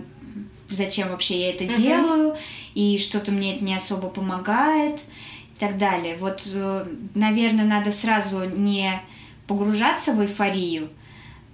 зачем 0.70 1.10
вообще 1.10 1.42
я 1.42 1.50
это 1.52 1.66
uh-huh. 1.66 1.78
делаю, 1.82 2.38
и 2.74 2.98
что-то 2.98 3.32
мне 3.32 3.56
это 3.56 3.64
не 3.64 3.76
особо 3.76 4.08
помогает, 4.10 4.96
и 4.96 5.60
так 5.60 5.78
далее. 5.78 6.16
Вот, 6.18 6.50
э, 6.52 6.86
наверное, 7.16 7.66
надо 7.66 7.92
сразу 7.92 8.46
не 8.50 9.02
погружаться 9.46 10.14
в 10.14 10.22
эйфорию, 10.22 10.90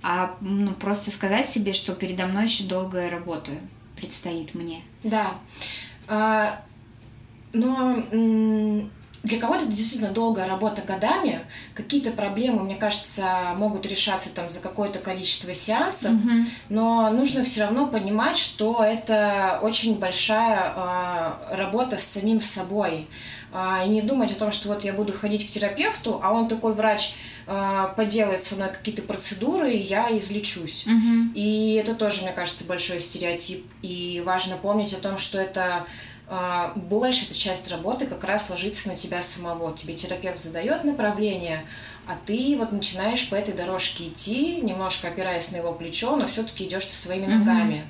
а 0.01 0.35
ну, 0.41 0.71
просто 0.73 1.11
сказать 1.11 1.49
себе, 1.49 1.73
что 1.73 1.93
передо 1.93 2.25
мной 2.25 2.45
еще 2.45 2.63
долгая 2.63 3.09
работа 3.09 3.51
предстоит 3.95 4.55
мне. 4.55 4.81
Да. 5.03 5.35
А, 6.07 6.61
но 7.53 7.97
для 9.23 9.39
кого-то 9.39 9.65
это 9.65 9.73
действительно 9.73 10.11
долгая 10.11 10.47
работа 10.47 10.81
годами. 10.81 11.41
Какие-то 11.73 12.11
проблемы, 12.11 12.63
мне 12.63 12.75
кажется, 12.75 13.53
могут 13.57 13.85
решаться 13.85 14.33
там 14.33 14.47
за 14.47 14.61
какое-то 14.61 14.99
количество 14.99 15.53
сеансов, 15.53 16.11
Мгм. 16.11 16.47
но 16.69 17.09
нужно 17.09 17.43
все 17.43 17.63
равно 17.63 17.87
понимать, 17.87 18.37
что 18.37 18.81
это 18.83 19.59
очень 19.61 19.99
большая 19.99 20.73
а, 20.75 21.49
работа 21.51 21.97
с 21.97 22.03
самим 22.03 22.39
собой. 22.39 23.07
А, 23.51 23.83
и 23.83 23.89
не 23.89 24.01
думать 24.01 24.31
о 24.31 24.35
том, 24.35 24.51
что 24.51 24.69
вот 24.69 24.83
я 24.85 24.93
буду 24.93 25.11
ходить 25.11 25.45
к 25.45 25.49
терапевту, 25.49 26.21
а 26.23 26.31
он 26.31 26.47
такой 26.47 26.73
врач 26.73 27.15
поделает 27.95 28.43
со 28.43 28.55
мной 28.55 28.69
какие-то 28.69 29.01
процедуры, 29.01 29.73
и 29.73 29.81
я 29.81 30.15
излечусь. 30.17 30.85
Мгм. 30.85 31.31
И 31.33 31.73
это 31.73 31.95
тоже, 31.95 32.21
мне 32.21 32.31
кажется, 32.31 32.65
большой 32.65 32.99
стереотип. 32.99 33.65
И 33.81 34.21
важно 34.25 34.55
помнить 34.57 34.93
о 34.93 34.97
том, 34.97 35.17
что 35.17 35.39
это 35.39 35.87
а, 36.27 36.73
большая 36.75 37.25
эта 37.25 37.35
часть 37.35 37.71
работы 37.71 38.05
как 38.05 38.23
раз 38.23 38.51
ложится 38.51 38.87
на 38.87 38.95
тебя 38.95 39.23
самого. 39.23 39.75
Тебе 39.75 39.95
терапевт 39.95 40.37
задает 40.37 40.83
направление, 40.83 41.65
а 42.05 42.15
ты 42.23 42.55
вот 42.55 42.71
начинаешь 42.71 43.27
по 43.29 43.35
этой 43.35 43.55
дорожке 43.55 44.09
идти, 44.09 44.57
немножко 44.61 45.07
опираясь 45.07 45.51
на 45.51 45.57
его 45.57 45.73
плечо, 45.73 46.15
но 46.15 46.27
все-таки 46.27 46.65
идешь 46.65 46.85
ты 46.85 46.93
своими 46.93 47.25
ногами. 47.25 47.87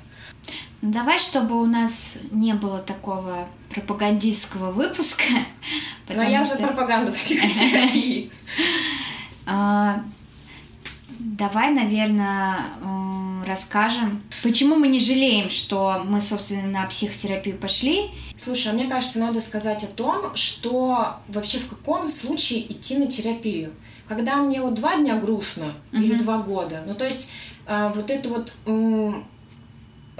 Ну, 0.80 0.90
Давай, 0.90 1.18
чтобы 1.18 1.60
у 1.60 1.66
нас 1.66 2.14
не 2.30 2.54
было 2.54 2.78
такого 2.78 3.46
пропагандистского 3.74 4.72
выпуска. 4.72 5.24
Но 6.08 6.22
я 6.22 6.42
за 6.42 6.54
что- 6.54 6.66
пропаганду 6.66 7.12
психотерапии. 7.12 8.30
А, 9.50 10.02
Давай, 11.18 11.70
наверное, 11.74 12.56
м, 12.82 13.44
расскажем, 13.46 14.22
почему 14.42 14.76
мы 14.76 14.88
не 14.88 15.00
жалеем, 15.00 15.50
что 15.50 16.02
мы, 16.06 16.20
собственно, 16.20 16.66
на 16.68 16.86
психотерапию 16.86 17.58
пошли. 17.58 18.10
Слушай, 18.38 18.72
а 18.72 18.74
мне 18.74 18.86
кажется, 18.86 19.18
надо 19.18 19.40
сказать 19.40 19.84
о 19.84 19.86
том, 19.86 20.34
что 20.36 21.16
вообще 21.28 21.58
в 21.58 21.68
каком 21.68 22.08
случае 22.08 22.70
идти 22.72 22.96
на 22.96 23.06
терапию. 23.06 23.72
Когда 24.08 24.36
мне 24.36 24.62
вот 24.62 24.74
два 24.74 24.96
дня 24.96 25.16
грустно 25.16 25.74
или 25.92 26.14
Мгм. 26.14 26.24
два 26.24 26.38
года, 26.38 26.82
ну 26.86 26.94
то 26.94 27.04
есть 27.06 27.30
а, 27.66 27.90
вот 27.94 28.10
это 28.10 28.28
вот 28.28 28.52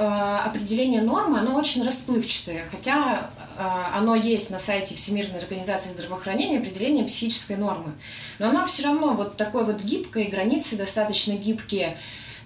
определение 0.06 1.02
нормы, 1.02 1.38
оно 1.40 1.56
очень 1.56 1.84
расплывчатое, 1.84 2.64
хотя 2.70 3.30
а, 3.58 3.92
оно 3.98 4.14
есть 4.14 4.50
на 4.50 4.58
сайте 4.58 4.94
Всемирной 4.94 5.38
организации 5.38 5.90
здравоохранения, 5.90 6.58
определение 6.58 7.04
психической 7.04 7.56
нормы. 7.56 7.92
Но 8.38 8.48
оно 8.48 8.64
все 8.64 8.84
равно 8.84 9.12
вот 9.12 9.36
такое 9.36 9.64
вот 9.64 9.82
гибкое, 9.82 10.24
границы 10.24 10.76
достаточно 10.76 11.32
гибкие. 11.32 11.98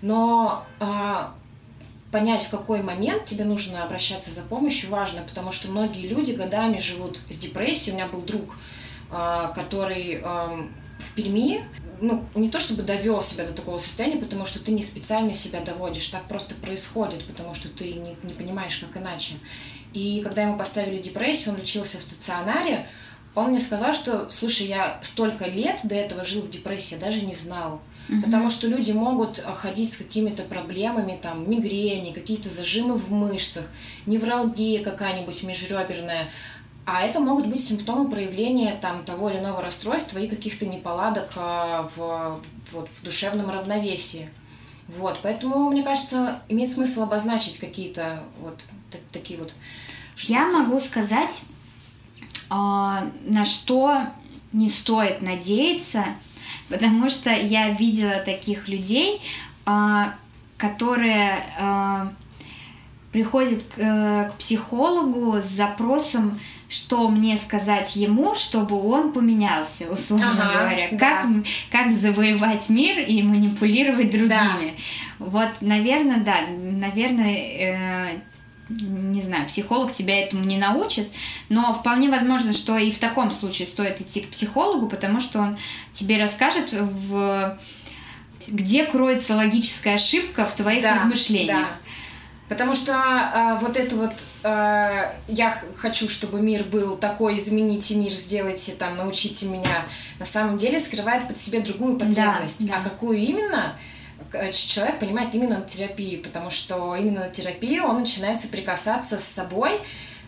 Но 0.02 0.66
а, 0.80 1.32
понять, 2.10 2.42
в 2.42 2.48
какой 2.48 2.82
момент 2.82 3.26
тебе 3.26 3.44
нужно 3.44 3.84
обращаться 3.84 4.32
за 4.32 4.42
помощью, 4.42 4.90
важно, 4.90 5.22
потому 5.22 5.52
что 5.52 5.68
многие 5.68 6.08
люди 6.08 6.32
годами 6.32 6.78
живут 6.78 7.20
с 7.30 7.38
депрессией. 7.38 7.92
У 7.92 7.96
меня 7.96 8.08
был 8.08 8.22
друг, 8.22 8.56
который 9.10 10.20
ам, 10.24 10.72
в 10.98 11.14
Перми, 11.14 11.62
ну, 12.04 12.24
не 12.34 12.50
то 12.50 12.60
чтобы 12.60 12.82
довел 12.82 13.22
себя 13.22 13.44
до 13.44 13.52
такого 13.52 13.78
состояния, 13.78 14.20
потому 14.20 14.46
что 14.46 14.62
ты 14.62 14.72
не 14.72 14.82
специально 14.82 15.32
себя 15.32 15.60
доводишь, 15.60 16.08
так 16.08 16.24
просто 16.24 16.54
происходит, 16.54 17.24
потому 17.24 17.54
что 17.54 17.68
ты 17.68 17.94
не, 17.94 18.16
не 18.22 18.34
понимаешь, 18.34 18.76
как 18.78 19.00
иначе. 19.00 19.34
И 19.92 20.20
когда 20.22 20.42
ему 20.42 20.58
поставили 20.58 21.00
депрессию, 21.00 21.54
он 21.54 21.60
лечился 21.60 21.98
в 21.98 22.02
стационаре, 22.02 22.86
он 23.34 23.50
мне 23.50 23.60
сказал, 23.60 23.94
что, 23.94 24.28
слушай, 24.30 24.66
я 24.66 25.00
столько 25.02 25.46
лет 25.46 25.80
до 25.84 25.94
этого 25.94 26.24
жил 26.24 26.42
в 26.42 26.50
депрессии, 26.50 26.94
я 26.94 27.00
даже 27.00 27.22
не 27.22 27.34
знал. 27.34 27.80
Потому 28.22 28.50
что 28.50 28.66
люди 28.66 28.92
могут 28.92 29.42
а, 29.44 29.54
ходить 29.54 29.90
с 29.90 29.96
какими-то 29.96 30.42
проблемами, 30.42 31.18
там, 31.20 31.50
мигрени, 31.50 32.12
какие-то 32.12 32.50
зажимы 32.50 32.96
в 32.96 33.10
мышцах, 33.10 33.64
невралгия 34.04 34.84
какая-нибудь 34.84 35.42
межреберная. 35.42 36.28
А 36.86 37.02
это 37.02 37.18
могут 37.18 37.46
быть 37.46 37.64
симптомы 37.66 38.10
проявления 38.10 38.76
там, 38.80 39.04
того 39.04 39.30
или 39.30 39.38
иного 39.38 39.62
расстройства 39.62 40.18
и 40.18 40.28
каких-то 40.28 40.66
неполадок 40.66 41.30
а, 41.36 41.88
в, 41.96 42.40
вот, 42.72 42.90
в 43.00 43.04
душевном 43.04 43.50
равновесии. 43.50 44.28
Вот, 44.88 45.20
поэтому, 45.22 45.70
мне 45.70 45.82
кажется, 45.82 46.42
имеет 46.48 46.70
смысл 46.70 47.04
обозначить 47.04 47.58
какие-то 47.58 48.22
вот 48.40 48.58
та- 48.90 48.98
такие 49.12 49.38
вот 49.38 49.52
Я 50.26 50.46
могу 50.46 50.78
сказать, 50.78 51.42
а, 52.50 53.06
на 53.24 53.46
что 53.46 54.02
не 54.52 54.68
стоит 54.68 55.22
надеяться, 55.22 56.04
потому 56.68 57.08
что 57.08 57.30
я 57.30 57.70
видела 57.70 58.16
таких 58.18 58.68
людей, 58.68 59.22
а, 59.64 60.14
которые 60.58 61.38
приходят 63.14 63.62
к, 63.62 63.78
э, 63.78 64.30
к 64.30 64.34
психологу 64.38 65.40
с 65.40 65.46
запросом, 65.46 66.40
что 66.68 67.08
мне 67.08 67.36
сказать 67.36 67.94
ему, 67.94 68.34
чтобы 68.34 68.74
он 68.76 69.12
поменялся, 69.12 69.84
условно 69.88 70.32
Ага, 70.32 70.52
говоря. 70.64 70.88
да. 70.90 70.98
Как, 70.98 71.26
как 71.70 71.92
завоевать 71.96 72.68
мир 72.68 72.98
и 72.98 73.22
манипулировать 73.22 74.10
другими. 74.10 74.74
Вот, 75.20 75.48
наверное, 75.60 76.16
да, 76.24 76.38
наверное, 76.48 77.36
э, 77.36 78.18
не 78.68 79.22
знаю, 79.22 79.46
психолог 79.46 79.92
тебя 79.92 80.18
этому 80.20 80.42
не 80.44 80.58
научит, 80.58 81.06
но 81.48 81.72
вполне 81.72 82.08
возможно, 82.08 82.52
что 82.52 82.76
и 82.76 82.90
в 82.90 82.98
таком 82.98 83.30
случае 83.30 83.68
стоит 83.68 84.00
идти 84.00 84.22
к 84.22 84.30
психологу, 84.30 84.88
потому 84.88 85.20
что 85.20 85.38
он 85.38 85.56
тебе 85.92 86.20
расскажет, 86.20 86.72
в... 86.72 87.56
где 88.48 88.84
кроется 88.86 89.36
логическая 89.36 89.94
ошибка 89.94 90.46
в 90.46 90.54
твоих 90.56 90.82
Да, 90.82 90.94
размышлениях. 90.96 91.58
да. 91.58 91.68
Потому 92.48 92.74
что 92.74 92.92
а, 92.94 93.58
вот 93.60 93.76
это 93.76 93.96
вот 93.96 94.12
а, 94.42 95.14
я 95.28 95.62
хочу, 95.76 96.08
чтобы 96.08 96.40
мир 96.42 96.64
был 96.64 96.96
такой, 96.96 97.36
измените 97.38 97.94
мир, 97.94 98.10
сделайте 98.10 98.72
там, 98.72 98.96
научите 98.98 99.46
меня, 99.46 99.86
на 100.18 100.26
самом 100.26 100.58
деле 100.58 100.78
скрывает 100.78 101.26
под 101.26 101.36
себе 101.38 101.60
другую 101.60 101.98
потребность. 101.98 102.66
да. 102.66 102.76
А 102.78 102.84
какую 102.84 103.18
именно? 103.18 103.78
Человек 104.52 104.98
понимает 104.98 105.34
именно 105.34 105.58
на 105.58 105.64
терапии, 105.64 106.16
потому 106.16 106.50
что 106.50 106.96
именно 106.96 107.20
на 107.20 107.28
терапии 107.30 107.78
он 107.78 108.00
начинает 108.00 108.40
соприкасаться 108.40 109.16
с 109.16 109.24
собой, 109.24 109.80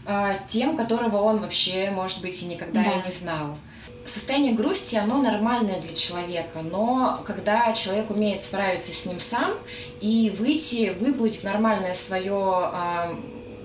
а, 0.07 0.35
тем, 0.47 0.77
которого 0.77 1.19
он 1.19 1.41
вообще, 1.41 1.91
может 1.91 2.23
быть, 2.23 2.41
и 2.43 2.47
никогда 2.47 2.83
Да. 2.83 2.93
и 2.93 3.05
не 3.05 3.11
знал. 3.11 3.59
Состояние 4.07 4.53
грусти, 4.53 4.97
оно 4.97 5.21
нормальное 5.21 5.81
для 5.81 5.95
человека, 5.95 6.61
но 6.63 7.21
когда 7.27 7.73
человек 7.73 8.11
умеет 8.11 8.41
справиться 8.41 8.93
с 8.93 9.05
ним 9.05 9.21
сам 9.21 9.55
и 10.01 10.33
выйти, 10.39 10.97
выплыть 10.99 11.41
в 11.41 11.45
нормальное 11.45 11.95
свое 11.95 12.31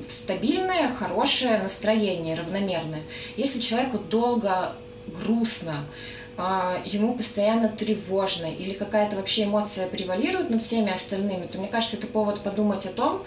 в 0.07 0.11
стабильное, 0.11 0.93
хорошее 0.93 1.59
настроение, 1.59 2.35
равномерное. 2.35 3.03
Если 3.37 3.59
человеку 3.59 3.97
долго 3.97 4.73
грустно, 5.07 5.85
а, 6.37 6.81
ему 6.85 7.13
постоянно 7.13 7.69
тревожно 7.69 8.45
или 8.45 8.73
какая-то 8.73 9.15
вообще 9.15 9.45
эмоция 9.45 9.87
превалирует 9.87 10.49
над 10.49 10.61
всеми 10.61 10.91
остальными, 10.91 11.45
то 11.45 11.57
мне 11.57 11.67
кажется, 11.67 11.97
это 11.97 12.07
повод 12.07 12.41
подумать 12.41 12.85
о 12.85 12.89
том, 12.89 13.23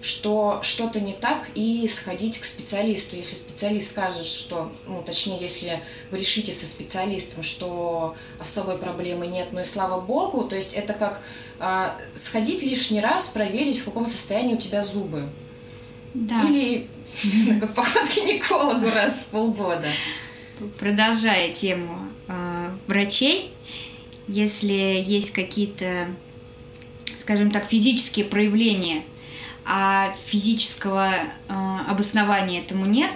что 0.00 0.60
что-то 0.62 1.00
не 1.00 1.12
так, 1.12 1.48
и 1.54 1.88
сходить 1.88 2.38
к 2.38 2.44
специалисту. 2.44 3.16
Если 3.16 3.34
специалист 3.34 3.90
скажет, 3.90 4.24
что, 4.24 4.72
ну, 4.86 5.02
точнее, 5.04 5.38
если 5.40 5.80
вы 6.10 6.18
решите 6.18 6.52
со 6.52 6.66
специалистом, 6.66 7.42
что 7.42 8.14
особой 8.38 8.78
проблемы 8.78 9.26
нет, 9.26 9.48
ну 9.52 9.60
и 9.60 9.64
слава 9.64 10.00
богу, 10.00 10.44
то 10.44 10.56
есть 10.56 10.74
это 10.74 10.92
как 10.92 11.20
а, 11.58 11.96
сходить 12.14 12.62
лишний 12.62 13.00
раз, 13.00 13.28
проверить, 13.28 13.78
в 13.78 13.84
каком 13.84 14.06
состоянии 14.06 14.54
у 14.54 14.58
тебя 14.58 14.82
зубы. 14.82 15.28
Да. 16.14 16.42
Или, 16.42 16.88
не 17.24 17.30
знаю, 17.30 17.60
как 17.60 17.74
поход 17.74 18.08
к 18.08 18.14
гинекологу 18.14 18.86
раз 18.94 19.14
в 19.18 19.24
полгода. 19.26 19.88
Продолжая 20.78 21.52
тему 21.52 21.98
э, 22.28 22.70
врачей, 22.86 23.50
если 24.26 25.02
есть 25.04 25.32
какие-то, 25.32 26.08
скажем 27.18 27.50
так, 27.50 27.66
физические 27.66 28.24
проявления, 28.24 29.02
а 29.68 30.14
физического 30.26 31.12
э, 31.48 31.78
обоснования 31.88 32.60
этому 32.60 32.86
нет, 32.86 33.10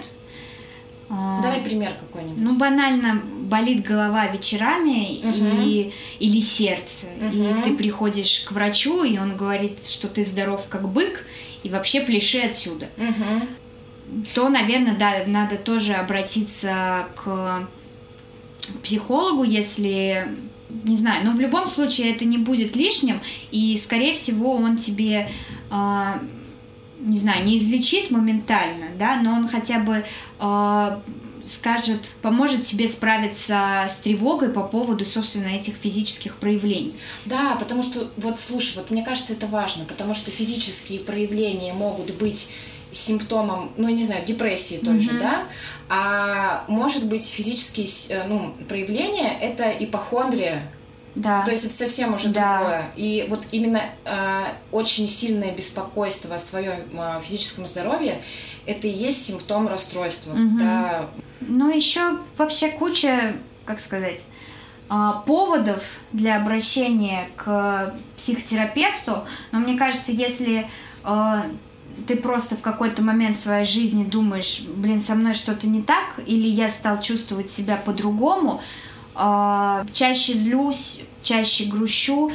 э, 1.09 1.13
Давай 1.41 1.61
пример 1.61 1.93
какой-нибудь. 1.99 2.37
ну 2.37 2.55
банально 2.57 3.21
болит 3.43 3.83
голова 3.85 4.27
вечерами 4.27 5.19
Мгм. 5.23 5.61
и, 5.61 5.93
или 6.19 6.41
сердце, 6.41 7.07
Мгм. 7.19 7.59
и 7.59 7.63
ты 7.63 7.73
приходишь 7.75 8.41
к 8.47 8.51
врачу, 8.51 9.03
и 9.03 9.17
он 9.17 9.35
говорит, 9.37 9.85
что 9.85 10.07
ты 10.07 10.25
здоров 10.25 10.65
как 10.69 10.87
бык, 10.89 11.25
и 11.63 11.69
вообще 11.69 12.01
пляши 12.01 12.39
отсюда 12.39 12.89
Мгм. 12.97 13.47
то, 14.33 14.49
наверное, 14.49 14.95
да, 14.97 15.23
надо 15.27 15.55
тоже 15.57 15.93
обратиться 15.93 17.07
к 17.15 17.67
психологу, 18.83 19.43
если 19.43 20.27
не 20.85 20.95
знаю, 20.95 21.25
но 21.25 21.31
в 21.33 21.39
любом 21.41 21.67
случае 21.67 22.11
это 22.15 22.23
не 22.23 22.37
будет 22.37 22.75
лишним, 22.77 23.19
и, 23.51 23.77
скорее 23.77 24.13
всего, 24.13 24.55
он 24.55 24.77
тебе, 24.77 25.29
э, 25.69 26.13
не 27.01 27.17
знаю, 27.17 27.45
не 27.45 27.57
излечит 27.57 28.11
моментально, 28.11 28.87
да, 28.97 29.21
но 29.21 29.33
он 29.33 29.47
хотя 29.47 29.79
бы 29.79 30.03
э, 30.39 30.97
скажет, 31.47 32.11
поможет 32.21 32.65
тебе 32.65 32.87
справиться 32.87 33.87
с 33.89 33.97
тревогой 33.97 34.49
по 34.49 34.61
поводу, 34.61 35.05
собственно, 35.05 35.47
этих 35.47 35.75
физических 35.75 36.35
проявлений. 36.35 36.95
Да, 37.25 37.55
потому 37.55 37.83
что, 37.83 38.09
вот 38.17 38.39
слушай, 38.39 38.75
вот 38.77 38.91
мне 38.91 39.03
кажется, 39.03 39.33
это 39.33 39.47
важно, 39.47 39.85
потому 39.85 40.13
что 40.13 40.31
физические 40.31 40.99
проявления 40.99 41.73
могут 41.73 42.11
быть 42.15 42.49
симптомом, 42.93 43.71
ну, 43.77 43.89
не 43.89 44.03
знаю, 44.03 44.25
депрессии 44.25 44.75
той 44.75 44.95
mm-hmm. 44.95 44.99
же, 44.99 45.19
да, 45.19 45.43
а 45.89 46.65
может 46.67 47.05
быть 47.05 47.25
физические 47.25 47.87
э, 48.09 48.27
ну, 48.27 48.53
проявления— 48.67 49.37
это 49.41 49.69
ипохондрия, 49.71 50.63
да. 51.15 51.43
То 51.43 51.51
есть 51.51 51.65
это 51.65 51.73
совсем 51.73 52.13
уже 52.13 52.29
да. 52.29 52.57
другое. 52.57 52.85
И 52.95 53.25
вот 53.29 53.45
именно 53.51 53.81
э, 54.05 54.45
очень 54.71 55.07
сильное 55.07 55.51
беспокойство 55.51 56.35
о 56.35 56.39
своем 56.39 56.79
э, 56.93 57.19
физическом 57.23 57.67
здоровье 57.67 58.21
это 58.65 58.87
и 58.87 58.91
есть 58.91 59.25
симптом 59.25 59.67
расстройства. 59.67 60.31
Угу. 60.31 60.59
Да. 60.59 61.07
Ну, 61.41 61.73
еще 61.73 62.17
вообще 62.37 62.69
куча, 62.69 63.33
как 63.65 63.79
сказать, 63.79 64.21
а, 64.89 65.23
поводов 65.25 65.83
для 66.11 66.37
обращения 66.37 67.29
к 67.35 67.93
психотерапевту, 68.17 69.23
но 69.51 69.59
мне 69.59 69.77
кажется, 69.77 70.11
если 70.11 70.67
э, 71.03 71.41
ты 72.07 72.15
просто 72.17 72.55
в 72.55 72.61
какой-то 72.61 73.01
момент 73.01 73.37
своей 73.37 73.65
жизни 73.65 74.03
думаешь, 74.03 74.61
блин, 74.75 75.01
со 75.01 75.15
мной 75.15 75.33
что-то 75.33 75.67
не 75.67 75.81
так, 75.81 76.19
или 76.25 76.47
я 76.47 76.69
стал 76.69 77.01
чувствовать 77.01 77.49
себя 77.49 77.77
по-другому, 77.77 78.61
чаще 79.13 80.33
злюсь, 80.33 80.99
чаще 81.23 81.65
грущу, 81.65 82.31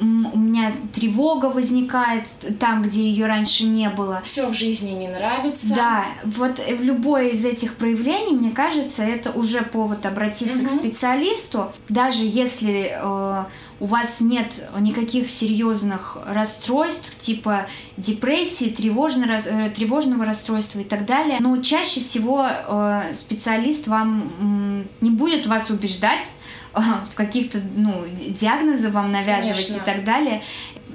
у 0.00 0.04
меня 0.04 0.72
тревога 0.94 1.46
возникает 1.46 2.24
там, 2.60 2.82
где 2.82 3.02
ее 3.02 3.26
раньше 3.26 3.64
не 3.64 3.88
было. 3.90 4.20
Все 4.24 4.48
в 4.48 4.54
жизни 4.54 4.92
не 4.92 5.08
нравится. 5.08 5.74
Да, 5.74 6.04
вот 6.24 6.58
в 6.58 6.82
любое 6.82 7.30
из 7.30 7.44
этих 7.44 7.74
проявлений, 7.74 8.32
мне 8.32 8.50
кажется, 8.50 9.02
это 9.02 9.32
уже 9.32 9.62
повод 9.62 10.06
обратиться 10.06 10.58
угу. 10.58 10.68
к 10.68 10.70
специалисту, 10.70 11.72
даже 11.88 12.22
если 12.22 12.92
э, 12.94 13.44
у 13.80 13.86
вас 13.86 14.20
нет 14.20 14.68
никаких 14.78 15.30
серьезных 15.30 16.18
расстройств, 16.26 17.18
типа 17.18 17.66
депрессии, 17.96 18.70
тревожного, 18.70 19.38
э, 19.44 19.70
тревожного 19.70 20.24
расстройства 20.24 20.80
и 20.80 20.84
так 20.84 21.06
далее. 21.06 21.38
Но 21.40 21.56
чаще 21.62 22.00
всего 22.00 22.46
э, 22.48 23.14
специалист 23.14 23.86
вам 23.86 24.84
э, 25.00 25.04
не 25.04 25.10
будет 25.10 25.46
вас 25.46 25.70
убеждать 25.70 26.26
в 26.74 27.14
каких-то, 27.14 27.60
ну, 27.76 28.04
диагнозы 28.40 28.90
вам 28.90 29.10
навязывать 29.10 29.66
Конечно. 29.66 29.76
и 29.76 29.94
так 29.94 30.04
далее. 30.04 30.42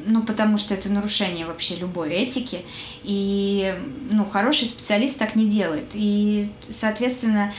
Ну, 0.06 0.22
потому 0.22 0.58
что 0.58 0.74
это 0.74 0.90
нарушение 0.90 1.46
вообще 1.46 1.76
любой 1.76 2.12
этики. 2.12 2.62
И, 3.04 3.74
ну, 4.10 4.26
хороший 4.26 4.68
специалист 4.68 5.18
так 5.18 5.36
не 5.36 5.50
делает. 5.50 5.86
И, 5.94 6.50
соответственно, 6.70 7.54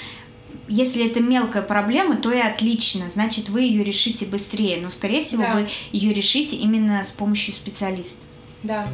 если 0.68 1.06
это 1.06 1.20
мелкая 1.20 1.62
проблема, 1.62 2.16
то 2.16 2.32
и 2.32 2.38
отлично, 2.38 3.10
значит, 3.10 3.48
вы 3.48 3.62
ее 3.62 3.84
решите 3.84 4.26
быстрее. 4.26 4.80
Но, 4.80 4.90
скорее 4.90 5.20
всего, 5.20 5.42
да. 5.42 5.54
вы 5.54 5.68
ее 5.92 6.12
решите 6.12 6.56
именно 6.56 7.04
с 7.04 7.10
помощью 7.10 7.54
специалиста. 7.54 8.18
Да. 8.62 8.88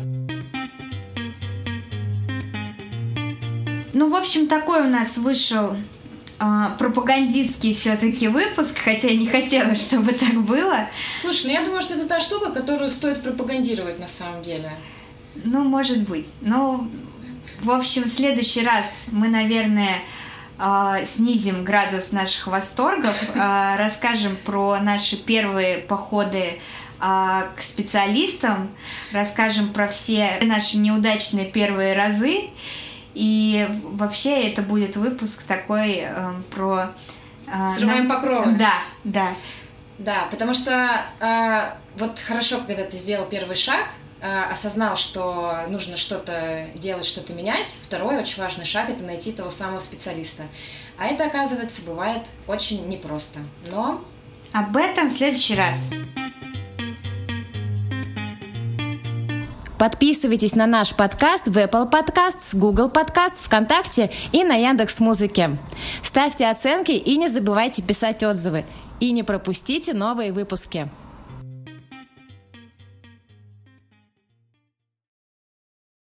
Ну, 3.92 4.08
в 4.08 4.14
общем, 4.16 4.48
такой 4.48 4.80
у 4.80 4.88
нас 4.88 5.18
вышел 5.18 5.76
а, 6.38 6.70
пропагандистский 6.78 7.74
все-таки 7.74 8.28
выпуск, 8.28 8.78
хотя 8.82 9.08
я 9.08 9.16
не 9.16 9.26
хотела, 9.26 9.74
чтобы 9.76 10.12
так 10.12 10.42
было. 10.42 10.88
Слушай, 11.16 11.46
ну 11.46 11.52
я 11.52 11.64
думаю, 11.64 11.82
что 11.82 11.94
это 11.94 12.08
та 12.08 12.18
штука, 12.18 12.50
которую 12.50 12.90
стоит 12.90 13.22
пропагандировать 13.22 13.98
на 13.98 14.08
самом 14.08 14.40
деле. 14.42 14.72
Ну, 15.44 15.62
может 15.64 16.08
быть. 16.08 16.26
Ну, 16.40 16.88
в 17.60 17.70
общем, 17.70 18.04
в 18.04 18.08
следующий 18.08 18.62
раз 18.62 18.86
мы, 19.12 19.28
наверное, 19.28 20.00
снизим 21.06 21.64
градус 21.64 22.12
наших 22.12 22.46
восторгов, 22.46 23.16
а, 23.34 23.76
расскажем 23.76 24.36
про 24.44 24.78
наши 24.80 25.16
первые 25.16 25.78
походы 25.78 26.60
к 26.98 27.62
специалистам, 27.62 28.68
расскажем 29.10 29.70
про 29.70 29.88
все 29.88 30.38
наши 30.42 30.76
неудачные 30.76 31.46
первые 31.46 31.96
разы 31.96 32.50
и 33.14 33.66
вообще 33.82 34.48
это 34.48 34.62
будет 34.62 34.96
выпуск 34.96 35.42
такой 35.42 36.04
э, 36.04 36.32
про... 36.50 36.90
Э, 37.46 37.68
Срываем 37.76 38.08
покровы. 38.08 38.52
Да, 38.52 38.74
да. 39.04 39.34
Да, 39.98 40.28
потому 40.30 40.54
что 40.54 41.04
э, 41.20 41.70
вот 41.96 42.18
хорошо, 42.18 42.58
когда 42.66 42.84
ты 42.84 42.96
сделал 42.96 43.26
первый 43.26 43.56
шаг, 43.56 43.86
осознал, 44.22 44.96
что 44.96 45.54
нужно 45.68 45.96
что-то 45.96 46.66
делать, 46.74 47.06
что-то 47.06 47.32
менять. 47.32 47.76
Второй 47.82 48.18
очень 48.18 48.42
важный 48.42 48.64
шаг– 48.64 48.90
это 48.90 49.02
найти 49.02 49.32
того 49.32 49.50
самого 49.50 49.78
специалиста. 49.78 50.44
А 50.98 51.06
это, 51.06 51.24
оказывается, 51.24 51.82
бывает 51.82 52.22
очень 52.46 52.86
непросто. 52.88 53.38
Но... 53.70 54.02
Об 54.52 54.76
этом 54.76 55.08
в 55.08 55.12
следующий 55.12 55.54
раз. 55.54 55.90
Подписывайтесь 59.78 60.54
на 60.54 60.66
наш 60.66 60.94
подкаст 60.94 61.46
в 61.46 61.56
Apple 61.56 61.90
Podcasts, 61.90 62.54
Google 62.54 62.90
Podcasts, 62.90 63.42
ВКонтакте 63.42 64.10
и 64.30 64.44
на 64.44 64.56
Яндекс 64.56 65.00
Музыке. 65.00 65.56
Ставьте 66.02 66.48
оценки 66.48 66.90
и 66.90 67.16
не 67.16 67.28
забывайте 67.28 67.80
писать 67.80 68.22
отзывы. 68.22 68.66
И 68.98 69.10
не 69.12 69.22
пропустите 69.22 69.94
новые 69.94 70.34
выпуски. 70.34 70.90